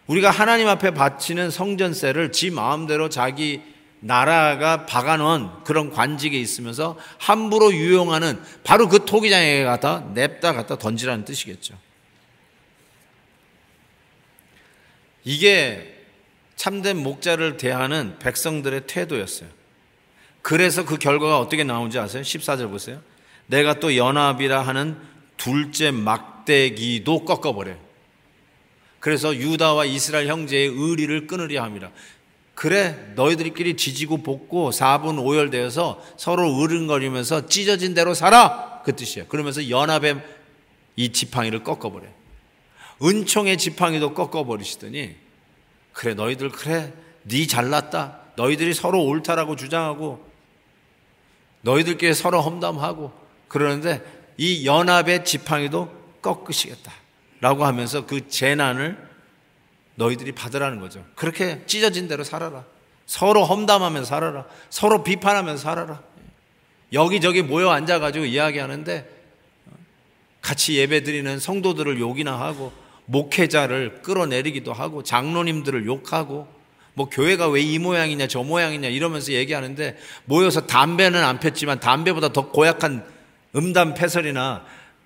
[0.07, 3.63] 우리가 하나님 앞에 바치는 성전세를 지 마음대로 자기
[4.01, 11.79] 나라가 박아놓은 그런 관직에 있으면서 함부로 유용하는 바로 그 토기장에 갖다 냅다 갖다 던지라는 뜻이겠죠.
[15.25, 15.92] 이게
[16.63, 19.49] 참된 목자를 대하는 백성들의 태도였어요.
[20.43, 22.23] 그래서 그 결과가 어떻게 나오는지 아세요?
[22.23, 23.01] 14절 보세요.
[23.49, 24.97] 내가 또 연합이라 하는
[25.37, 27.77] 둘째 막대기도 꺾어버려요.
[29.01, 31.91] 그래서 유다와 이스라엘 형제의 의리를 끊으려 합니다.
[32.55, 39.27] 그래 너희들끼리 지지고 볶고 4분 5열 되어서 서로 으른거리면서 찢어진 대로 살아 그 뜻이에요.
[39.27, 40.23] 그러면서 연합의
[40.95, 42.07] 이 지팡이를 꺾어버려.
[43.03, 45.22] 은총의 지팡이도 꺾어버리시더니
[45.93, 48.19] 그래 너희들 그래 네 잘났다.
[48.37, 50.27] 너희들이 서로 옳다라고 주장하고
[51.63, 53.13] 너희들끼리 서로 험담하고
[53.49, 54.03] 그러는데
[54.37, 56.93] 이 연합의 지팡이도 꺾으시겠다
[57.41, 58.97] 라고 하면서 그 재난을
[59.97, 61.05] 너희들이 받으라는 거죠.
[61.15, 62.65] 그렇게 찢어진 대로 살아라.
[63.07, 64.47] 서로 험담하면서 살아라.
[64.71, 66.03] 서로 비판하면서 살아라.
[66.93, 69.09] 여기저기 모여 앉아가지고 이야기하는데
[70.41, 72.73] 같이 예배 드리는 성도들을 욕이나 하고
[73.07, 76.47] 목회자를 끌어내리기도 하고 장로님들을 욕하고
[76.95, 82.51] 뭐 교회가 왜 이 모양이냐 저 모양이냐 이러면서 얘기하는데 모여서 담배는 안 폈지만 담배보다 더
[82.51, 83.05] 고약한
[83.57, 84.65] 음담 패설이나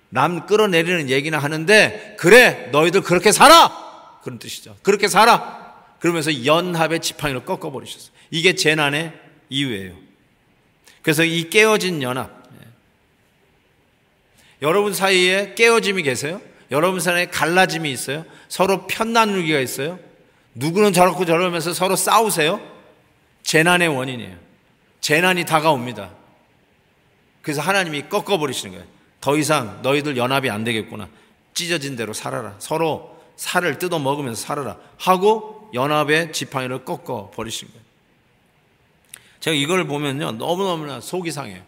[0.09, 4.75] 남 끌어내리는 얘기나 하는데 그래 너희들 그렇게 살아 그런 뜻이죠.
[4.83, 5.65] 그렇게 살아.
[5.99, 8.11] 그러면서 연합의 지팡이를 꺾어버리셨어요.
[8.31, 9.13] 이게 재난의
[9.49, 9.95] 이유예요.
[11.01, 12.43] 그래서 이 깨어진 연합.
[12.61, 12.67] 예.
[14.61, 16.41] 여러분 사이에 깨어짐이 계세요?
[16.71, 18.25] 여러분 사이에 갈라짐이 있어요?
[18.49, 19.99] 서로 편나누기가 있어요?
[20.55, 22.59] 누구는 저렇고 저러면서 서로 싸우세요?
[23.43, 24.35] 재난의 원인이에요.
[25.01, 26.11] 재난이 다가옵니다.
[27.41, 28.87] 그래서 하나님이 꺾어버리시는 거예요.
[29.21, 31.07] 더 이상 너희들 연합이 안 되겠구나.
[31.53, 32.55] 찢어진 대로 살아라.
[32.59, 37.81] 서로 살을 뜯어 먹으면서 살아라 하고 연합의 지팡이를 꺾어 버리신 거예요.
[39.39, 41.61] 제가 이걸 보면요 너무너무나 속이 상해요.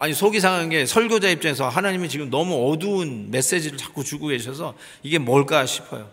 [0.00, 5.18] 아니 속이 상한 게 설교자 입장에서 하나님이 지금 너무 어두운 메시지를 자꾸 주고 계셔서 이게
[5.18, 6.08] 뭘까 싶어요.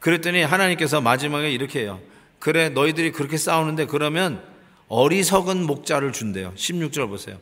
[0.00, 2.00] 그랬더니 하나님께서 마지막에 이렇게 해요.
[2.38, 4.42] 그래 너희들이 그렇게 싸우는데 그러면
[4.88, 6.54] 어리석은 목자를 준대요.
[6.56, 7.38] 16절 보세요.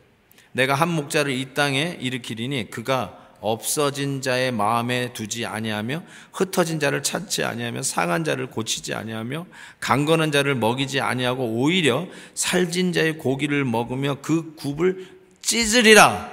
[0.51, 7.43] 내가 한 목자를 이 땅에 일으키리니 그가 없어진 자의 마음에 두지 아니하며 흩어진 자를 찾지
[7.43, 9.45] 아니하며 상한 자를 고치지 아니하며
[9.81, 15.12] 강건한 자를 먹이지 아니하고 오히려 살진 자의 고기를 먹으며 그 굽을
[15.53, 16.31] 찢으리라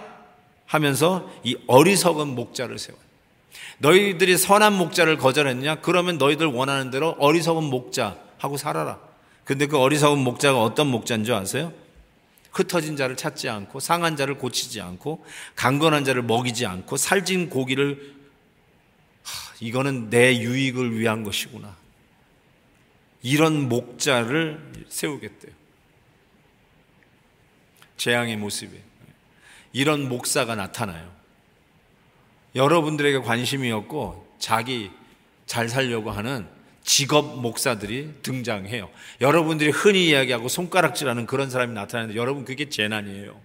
[0.64, 2.98] 하면서 이 어리석은 목자를 세워.
[3.78, 5.82] 너희들이 선한 목자를 거절했냐?
[5.82, 8.98] 그러면 너희들 원하는 대로 어리석은 목자 하고 살아라.
[9.44, 11.72] 근데 그 어리석은 목자가 어떤 목자인 줄 아세요?
[12.50, 18.14] 흩어진 자를 찾지 않고 상한 자를 고치지 않고 강건한 자를 먹이지 않고 살진 고기를
[19.22, 21.76] 하, 이거는 내 유익을 위한 것이구나.
[23.22, 25.52] 이런 목자를 세우겠대요.
[27.98, 28.89] 재앙의 모습에.
[29.72, 31.08] 이런 목사가 나타나요.
[32.54, 34.90] 여러분들에게 관심이 없고 자기
[35.46, 36.46] 잘 살려고 하는
[36.82, 38.88] 직업 목사들이 등장해요.
[39.20, 43.38] 여러분들이 흔히 이야기하고 손가락질하는 그런 사람이 나타나는데 여러분 그게 재난이에요.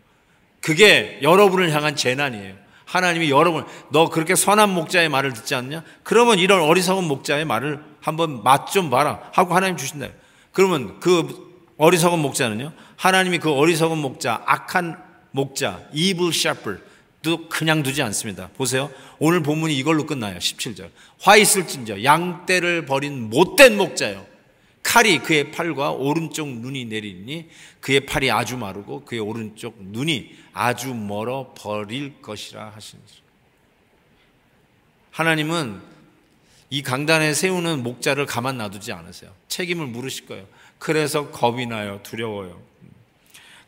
[0.61, 2.55] 그게 여러분을 향한 재난이에요.
[2.85, 5.83] 하나님이 여러분 너 그렇게 선한 목자의 말을 듣지 않냐?
[6.03, 10.07] 그러면 이런 어리석은 목자의 말을 한번 맛 좀 봐라 하고 하나님 주신다.
[10.51, 11.45] 그러면 그
[11.77, 12.71] 어리석은 목자는요.
[12.95, 15.04] 하나님이 그 어리석은 목자, 악한
[15.35, 16.81] 목자, evil shepherd
[17.21, 18.49] 도 그냥 두지 않습니다.
[18.55, 18.89] 보세요.
[19.19, 20.37] 오늘 본문이 이걸로 끝나요.
[20.37, 20.91] 17절.
[21.19, 24.25] 화 있을진저 양떼를 버린 못된 목자요.
[24.83, 27.49] 칼이 그의 팔과 오른쪽 눈이 내리니
[27.81, 33.01] 그의 팔이 아주 마르고 그의 오른쪽 눈이 아주 멀어 버릴 것이라 하시니
[35.11, 35.81] 하나님은
[36.69, 39.31] 이 강단에 세우는 목자를 가만 놔두지 않으세요.
[39.47, 40.45] 책임을 물으실 거예요.
[40.77, 41.99] 그래서 겁이 나요.
[42.03, 42.61] 두려워요.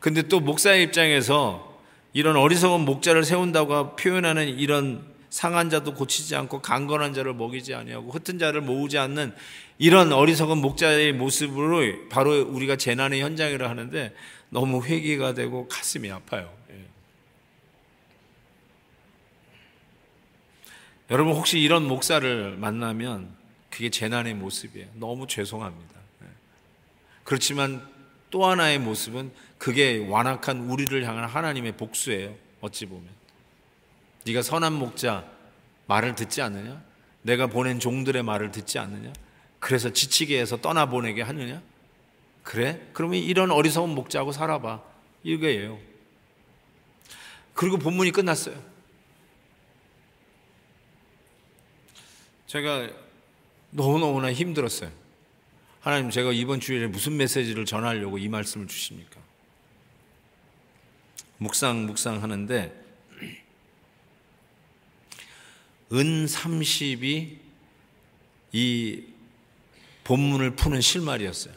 [0.00, 1.68] 근데 또 목사의 입장에서
[2.12, 8.38] 이런 어리석은 목자를 세운다고 표현하는 이런 상한 자도 고치지 않고 강건한 자를 먹이지 아니하고 흩은
[8.38, 9.34] 자를 모으지 않는
[9.78, 14.14] 이런 어리석은 목자의 모습으로 바로 우리가 재난의 현장이라 하는데
[14.48, 16.52] 너무 회개가 되고 가슴이 아파요.
[16.70, 16.86] 예.
[21.10, 23.36] 여러분 혹시 이런 목사를 만나면
[23.70, 24.88] 그게 재난의 모습이에요.
[24.94, 25.94] 너무 죄송합니다.
[26.22, 26.26] 예.
[27.24, 27.86] 그렇지만
[28.30, 32.34] 또 하나의 모습은 그게 완악한 우리를 향한 하나님의 복수예요.
[32.60, 33.08] 어찌 보면.
[34.24, 35.24] 네가 선한 목자
[35.86, 36.82] 말을 듣지 않느냐?
[37.22, 39.12] 내가 보낸 종들의 말을 듣지 않느냐?
[39.58, 41.62] 그래서 지치게 해서 떠나보내게 하느냐?
[42.42, 42.80] 그래?
[42.92, 44.82] 그러면 이런 어리석은 목자하고 살아봐.
[45.22, 45.78] 이거예요.
[47.54, 48.62] 그리고 본문이 끝났어요.
[52.46, 52.88] 제가
[53.70, 54.90] 너무너무나 힘들었어요.
[55.80, 59.20] 하나님, 제가 이번 주일에 무슨 메시지를 전하려고 이 말씀을 주십니까?
[61.38, 62.84] 묵상, 묵상 하는데,
[65.92, 67.38] 은 30이
[68.52, 69.02] 이
[70.04, 71.54] 본문을 푸는 실말이었어요.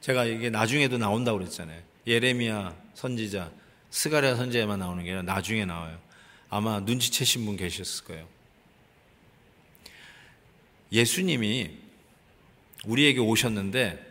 [0.00, 1.82] 제가 이게 나중에도 나온다고 그랬잖아요.
[2.06, 3.52] 예레미야 선지자,
[3.90, 5.98] 스가랴 선지자만 나오는 게 아니라 나중에 나와요.
[6.48, 8.26] 아마 눈치채신 분 계셨을 거예요.
[10.90, 11.79] 예수님이
[12.84, 14.10] 우리에게 오셨는데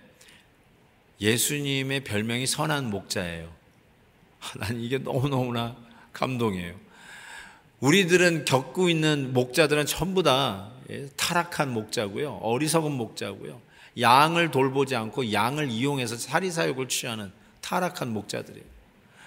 [1.22, 3.52] 예수님의 별명이 선한 목자예요.
[4.58, 5.76] 난 이게 너무너무나
[6.14, 6.76] 감동이에요.
[7.80, 12.40] 우리들은 겪고 있는 목자들은 전부 다 예, 타락한 목자고요.
[12.42, 13.62] 어리석은 목자고요.
[14.00, 18.66] 양을 돌보지 않고 양을 이용해서 사리사욕을 취하는 타락한 목자들이에요.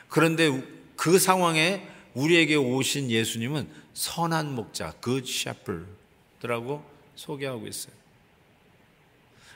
[0.08, 0.62] 그런데
[0.96, 8.01] 그 상황에 우리에게 오신 예수님은 선한 목자, good shepherd라고 소개하고 있어요.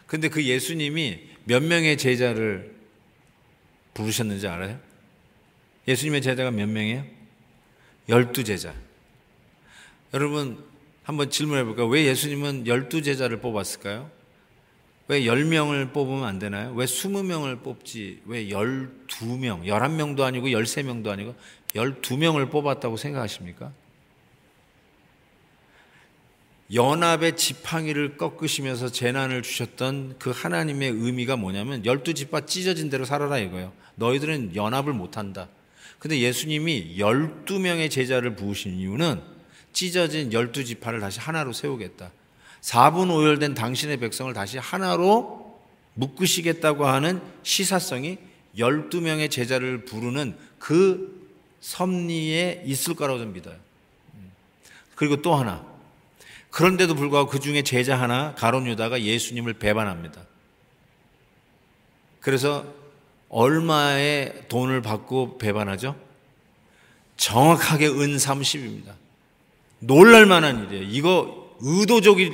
[0.07, 2.75] 근데 그 예수님이 몇 명의 제자를
[3.95, 4.79] 부르셨는지 알아요?
[5.89, 7.05] 예수님의 제자가 몇 명이에요?
[8.09, 8.75] 열두 제자.
[10.15, 10.65] 여러분,
[11.03, 11.87] 한번 질문해 볼까요?
[11.89, 14.11] 왜 예수님은 열두 제자를 뽑았을까요?
[15.09, 16.73] 왜 10명을 뽑으면 안 되나요?
[16.75, 18.23] 왜 20명을 뽑지?
[18.27, 21.35] 왜 12명, 11명도 아니고 13명도 아니고
[21.75, 23.73] 12명을 뽑았다고 생각하십니까?
[26.73, 33.73] 연합의 지팡이를 꺾으시면서 재난을 주셨던 그 하나님의 의미가 뭐냐면 열두 지파 찢어진 대로 살아라 이거예요.
[33.95, 35.49] 너희들은 연합을 못한다.
[35.99, 39.21] 근데 예수님이 열두 명의 제자를 부으신 이유는
[39.73, 42.11] 찢어진 열두 지파를 다시 하나로 세우겠다.
[42.63, 45.61] 4분 오열된 당신의 백성을 다시 하나로
[45.95, 48.19] 묶으시겠다고 하는 시사성이
[48.59, 53.57] 12명의 제자를 부르는 그 섭리에 있을 거라고 좀 믿어요.
[54.95, 55.76] 그리고 또 하나.
[56.57, 60.23] 그런데도 불구하고 그 중에 제자 하나, 가론 유다가 예수님을 배반합니다.
[62.19, 62.65] 그래서
[63.29, 65.95] 얼마의 돈을 받고 배반하죠?
[67.19, 68.95] 정확하게 은 30입니다.
[69.81, 70.85] 놀랄 만한 일이에요.
[70.85, 72.33] 이거 의도적이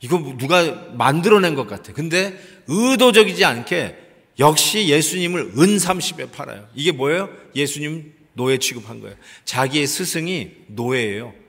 [0.00, 0.64] 이거 누가
[0.94, 1.92] 만들어낸 것 같아.
[1.92, 2.36] 근데
[2.66, 3.96] 의도적이지 않게
[4.40, 6.66] 역시 예수님을 은 30에 팔아요.
[6.74, 7.28] 이게 뭐예요?
[7.54, 9.14] 예수님 노예 취급한 거예요.
[9.44, 11.43] 자기의 스승이 노예예요.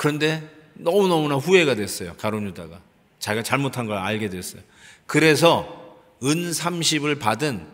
[0.00, 0.42] 그런데
[0.72, 2.14] 너무너무나 후회가 됐어요.
[2.16, 2.80] 가론유다가.
[3.18, 4.62] 자기가 잘못한 걸 알게 됐어요.
[5.04, 7.66] 그래서 은 30을 받은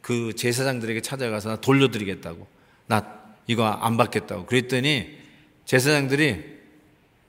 [0.00, 2.48] 그 제사장들에게 찾아가서 나 돌려드리겠다고.
[2.86, 4.46] 나 이거 안 받겠다고.
[4.46, 5.18] 그랬더니
[5.66, 6.44] 제사장들이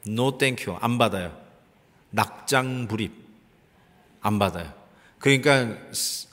[0.07, 1.39] no thank you 안 받아요.
[2.09, 3.11] 낙장 불입
[4.21, 4.73] 안 받아요.
[5.19, 5.77] 그러니까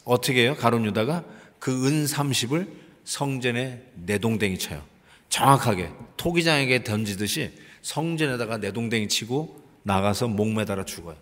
[0.06, 0.56] 어떻게 해요?
[0.58, 1.22] 가론 유다가
[1.58, 2.66] 그 은 30을
[3.04, 4.82] 성전에 내동댕이 쳐요.
[5.28, 11.16] 정확하게 토기장에게 던지듯이 성전에다가 내동댕이 치고 나가서 목매달아 죽어요.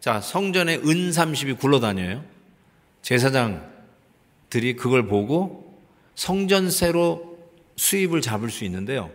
[0.00, 2.24] 자, 성전에 은 30이 굴러다녀요.
[3.02, 5.80] 제사장들이 그걸 보고
[6.16, 7.38] 성전세로
[7.76, 9.12] 수입을 잡을 수 있는데요.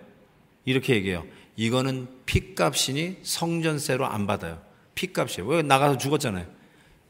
[0.63, 1.26] 이렇게 얘기해요.
[1.57, 4.61] 이거는 피값이니 성전세로 안 받아요.
[4.95, 5.49] 피값이에요.
[5.49, 6.47] 왜 나가서 죽었잖아요.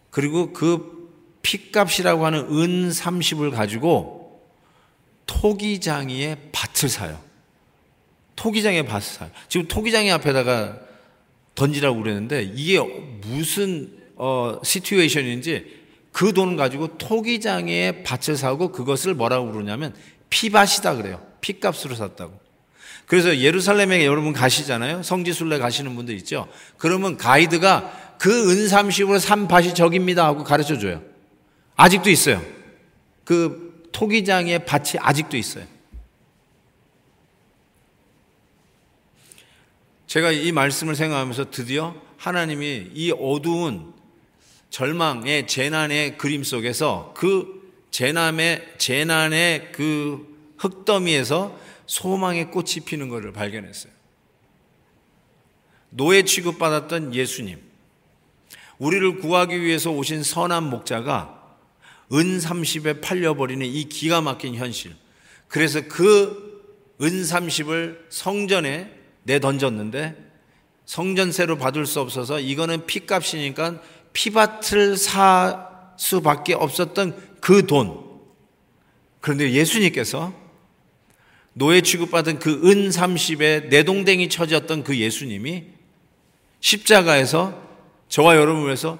[0.10, 1.12] 그리고 그
[1.43, 4.41] 피값이라고 하는 은 30을 가지고
[5.28, 7.29] 토기장이의 밭을 사요.
[8.40, 9.30] 토기장의 밭을 사요.
[9.50, 10.80] 지금 토기장의 앞에다가
[11.56, 15.80] 던지라고 그랬는데 이게 무슨 어 시츄에이션인지
[16.14, 19.94] 그 돈을 가지고 토기장의 밭을 사고 그것을 뭐라고 그러냐면
[20.30, 21.22] 피밭이다 그래요.
[21.42, 22.40] 피값으로 샀다고.
[23.08, 25.04] 그래서 예루살렘에 여러분 가시잖아요.
[25.04, 26.48] 성지순례 가시는 분들 있죠.
[26.78, 31.02] 그러면 가이드가 그 은삼십으로 산 밭이 저깁니다 하고 가르쳐 줘요.
[31.76, 32.42] 아직도 있어요.
[33.26, 35.66] 그 토기장의 밭이 아직도 있어요.
[40.10, 43.93] 제가 이 말씀을 생각하면서 드디어 하나님이 이 어두운
[44.72, 51.55] 절망의 재난의 그림 속에서 그 재난의 재난의 그 흙더미에서
[51.86, 53.93] 소망의 꽃이 피는 것을 발견했어요.
[55.91, 57.60] 노예 취급받았던 예수님,
[58.80, 61.55] 우리를 구하기 위해서 오신 선한 목자가
[62.14, 64.95] 은 30에 팔려버리는 이 기가 막힌 현실.
[65.47, 66.49] 그래서 그
[67.01, 68.99] 은 30을 성전에
[69.30, 70.16] 내던졌는데
[70.86, 73.80] 성전세로 받을 수 없어서 이거는 피값이니까
[74.12, 78.10] 피밭을 사 수밖에 없었던 그 돈.
[79.22, 80.34] 그런데 예수님께서
[81.54, 85.66] 노예 취급받은 그 은 30에 내동댕이 쳐졌던 그 예수님이
[86.62, 87.62] 십자가에서
[88.08, 88.98] 저와 여러분을 위해서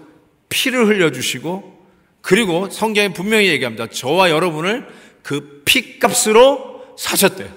[0.50, 1.80] 피를 흘려주시고
[2.22, 3.88] 그리고 성경에 분명히 얘기합니다.
[3.88, 4.88] 저와 여러분을
[5.24, 7.50] 그 피값으로 사셨대요.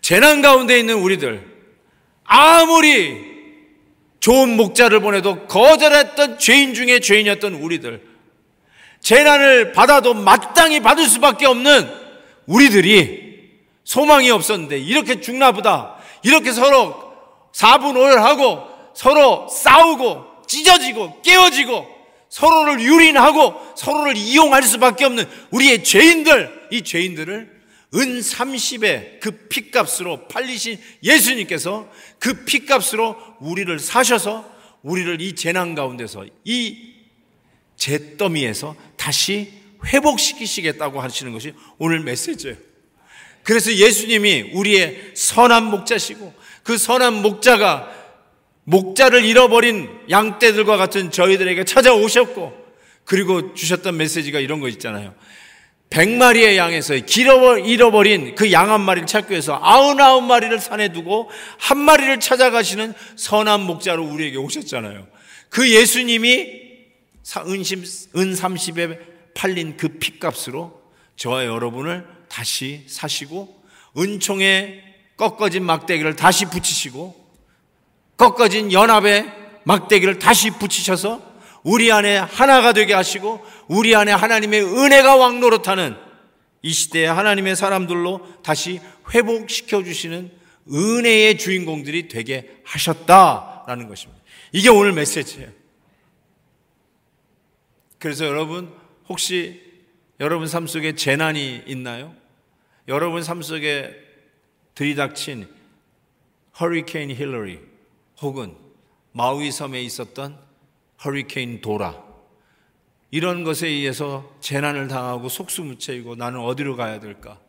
[0.00, 1.49] 재난 가운데 있는 우리들,
[2.32, 3.28] 아무리
[4.20, 8.00] 좋은 목자를 보내도 거절했던 죄인 중에 죄인이었던 우리들,
[9.00, 11.90] 재난을 받아도 마땅히 받을 수밖에 없는
[12.46, 13.50] 우리들이
[13.82, 15.96] 소망이 없었는데 이렇게 죽나 보다.
[16.22, 16.94] 이렇게 서로
[17.52, 18.62] 사분오열하고
[18.94, 21.84] 서로 싸우고 찢어지고 깨어지고
[22.28, 27.60] 서로를 유린하고 서로를 이용할 수밖에 없는 우리의 죄인들, 이 죄인들을
[27.92, 31.88] 은 30의 그 피값으로 팔리신 예수님께서
[32.20, 34.48] 그 피값으로 우리를 사셔서
[34.82, 36.94] 우리를 이 재난 가운데서 이
[37.76, 39.52] 잿더미에서 다시
[39.84, 42.56] 회복시키시겠다고 하시는 것이 오늘 메시지예요.
[43.42, 47.90] 그래서 예수님이 우리의 선한 목자시고 그 선한 목자가
[48.64, 52.60] 목자를 잃어버린 양떼들과 같은 저희들에게 찾아오셨고
[53.04, 55.14] 그리고 주셨던 메시지가 이런 거 있잖아요.
[55.90, 61.28] 백마리의 양에서 잃어버린 그 양 한 마리를 찾기 위해서 아흔아홉 마리를 산에 두고
[61.58, 65.06] 한 마리를 찾아가시는 선한 목자로 우리에게 오셨잖아요.
[65.48, 66.70] 그 예수님이
[67.38, 68.98] 은 30에
[69.34, 70.80] 팔린 그 핏값으로
[71.16, 73.60] 저와 여러분을 다시 사시고
[73.98, 74.82] 은총에
[75.16, 77.14] 꺾어진 막대기를 다시 붙이시고
[78.16, 79.30] 꺾어진 연합의
[79.64, 81.29] 막대기를 다시 붙이셔서
[81.62, 85.96] 우리 안에 하나가 되게 하시고 우리 안에 하나님의 은혜가 왕노릇하는
[86.62, 88.80] 이 시대의 하나님의 사람들로 다시
[89.12, 90.30] 회복시켜 주시는
[90.72, 94.20] 은혜의 주인공들이 되게 하셨다라는 것입니다.
[94.52, 95.50] 이게 오늘 메시지예요.
[97.98, 98.72] 그래서 여러분
[99.08, 99.62] 혹시
[100.20, 102.14] 여러분 삶 속에 재난이 있나요?
[102.88, 103.94] 여러분 삶 속에
[104.74, 105.48] 들이닥친
[106.58, 107.60] 허리케인 힐러리
[108.20, 108.54] 혹은
[109.12, 110.38] 마우이 섬에 있었던
[111.04, 112.02] 허리케인 도라
[113.10, 117.40] 이런 것에 의해서 재난을 당하고 속수무책이고 나는 어디로 가야 될까?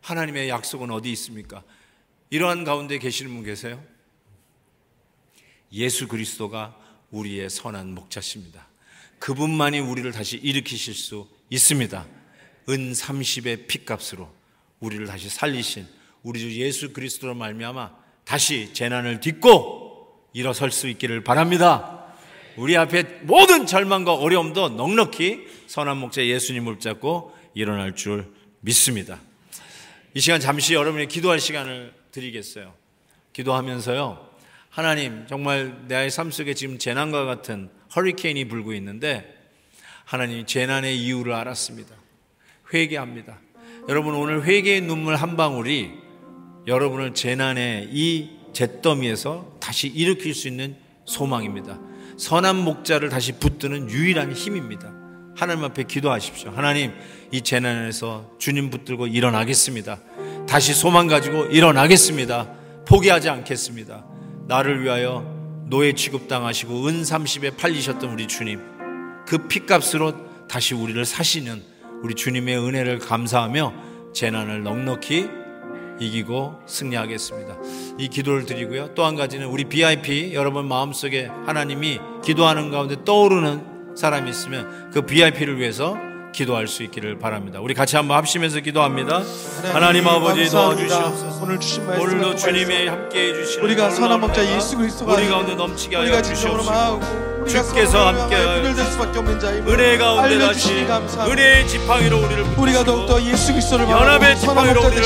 [0.00, 1.62] 하나님의 약속은 어디 있습니까?
[2.30, 3.82] 이러한 가운데 계시는 분 계세요?
[5.72, 6.76] 예수 그리스도가
[7.10, 8.66] 우리의 선한 목자십니다.
[9.18, 12.06] 그분만이 우리를 다시 일으키실 수 있습니다.
[12.70, 14.28] 은 30의 핏값으로
[14.80, 15.86] 우리를 다시 살리신
[16.22, 17.92] 우리 주 예수 그리스도로 말미암아
[18.24, 21.97] 다시 재난을 딛고 일어설 수 있기를 바랍니다.
[22.58, 29.20] 우리 앞에 모든 절망과 어려움도 넉넉히 선한 목자 예수님을 붙잡고 일어날 줄 믿습니다.
[30.14, 32.74] 이 시간 잠시 여러분이 기도할 시간을 드리겠어요.
[33.32, 34.26] 기도하면서요.
[34.70, 39.36] 하나님, 정말 내 삶 속에 지금 재난과 같은 허리케인이 불고 있는데
[40.04, 41.94] 하나님 재난의 이유를 알았습니다.
[42.74, 43.38] 회개합니다.
[43.88, 45.92] 여러분 오늘 회개의 눈물 한 방울이
[46.66, 51.78] 여러분을 재난의 이 잿더미에서 다시 일으킬 수 있는 소망입니다.
[52.18, 54.92] 선한 목자를 다시 붙드는 유일한 힘입니다.
[55.36, 56.50] 하나님 앞에 기도하십시오.
[56.50, 56.92] 하나님,
[57.30, 60.00] 이 재난에서 주님 붙들고 일어나겠습니다.
[60.48, 62.48] 다시 소망 가지고 일어나겠습니다.
[62.86, 64.04] 포기하지 않겠습니다.
[64.48, 65.38] 나를 위하여
[65.68, 68.60] 노예 취급당하시고 은 30에 팔리셨던 우리 주님.
[69.26, 71.62] 그 피값으로 다시 우리를 사시는
[72.02, 73.74] 우리 주님의 은혜를 감사하며
[74.14, 75.37] 재난을 넉넉히
[76.00, 77.56] 이기고 승리하겠습니다.
[77.98, 78.94] 이 기도를 드리고요.
[78.94, 85.58] 또 한 가지는 우리 BIP 여러분 마음속에 하나님이 기도하는 가운데 떠오르는 사람이 있으면 그 BIP를
[85.58, 85.96] 위해서
[86.34, 87.58] 기도할 수 있기를 바랍니다.
[87.60, 89.22] 우리 같이 한번 합심해서 기도합니다.
[89.72, 91.42] 하나님 아버지 도와주시옵소서.
[91.42, 95.96] 오늘 주신 말씀 오늘도 주님이 함께해 주시는 우리가 선한 목자 예수 그리스도가 우리 가운데 넘치게
[95.96, 97.00] 하여 주시옵소서.
[97.48, 98.36] 주께서 함께
[99.66, 100.86] 은혜 가운데 다시.
[101.30, 105.02] 은혜의 지팡이로 우리를 우리가 더욱더 예수 그리스도를 연합의 지팡이로 우리를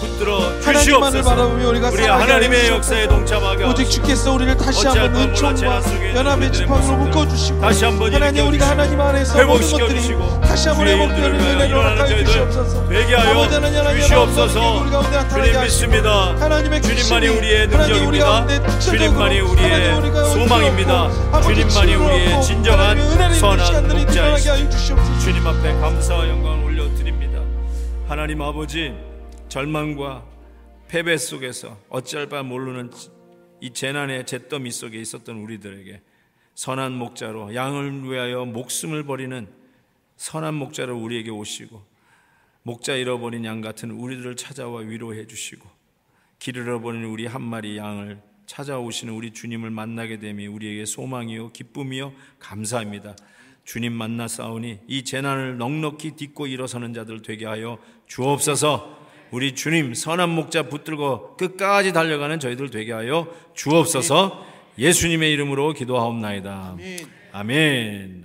[0.00, 1.28] 붙들어 주시옵소서.
[1.28, 3.88] 바라보며 우리가 우리 하나님의 역사에 동참하게 오직.
[3.90, 5.82] 주께서 우리를 다시 한번 은총과
[6.14, 10.88] 연합의 모습을 묶어주시고 다시 한번 하나님 우리가 하나님 안에서 모든 회복시켜 것들이 주시고 다시 한번
[10.88, 15.28] 회복되는 허락하여 저희들 주시옵소서 되게 하여 주시옵소서.
[15.28, 16.34] 주님 믿습니다.
[16.38, 18.78] 하나님의 주님만이 우리의 능력입니다.
[18.78, 19.94] 주님만이 우리의
[20.32, 21.10] 소망입니다.
[21.42, 23.98] 주님만이 우리의 진정한 선한
[24.70, 27.40] 주시옵소서 주님 앞에 감사와 영광을 올려드립니다.
[28.08, 28.94] 하나님 아버지
[29.48, 30.26] 절망과
[30.88, 32.90] 패배 속에서 어찌할 바 모르는
[33.60, 36.02] 이 재난의 잿더미 속에 있었던 우리들에게
[36.54, 39.48] 선한 목자로 양을 위하여 목숨을 버리는
[40.16, 41.82] 선한 목자로 우리에게 오시고
[42.62, 45.66] 목자 잃어버린 양 같은 우리들을 찾아와 위로해 주시고
[46.38, 53.16] 길 잃어버린 우리 한 마리 양을 찾아오시는 우리 주님을 만나게 됨이 우리에게 소망이요 기쁨이요 감사합니다.
[53.64, 58.97] 주님 만나 싸우니 이 재난을 넉넉히 딛고 일어서는 자들 되게 하여 주옵소서.
[59.30, 64.46] 우리 주님 선한 목자 붙들고 끝까지 달려가는 저희들 되게 하여 주옵소서.
[64.78, 66.76] 예수님의 이름으로 기도하옵나이다.
[67.32, 68.24] 아멘.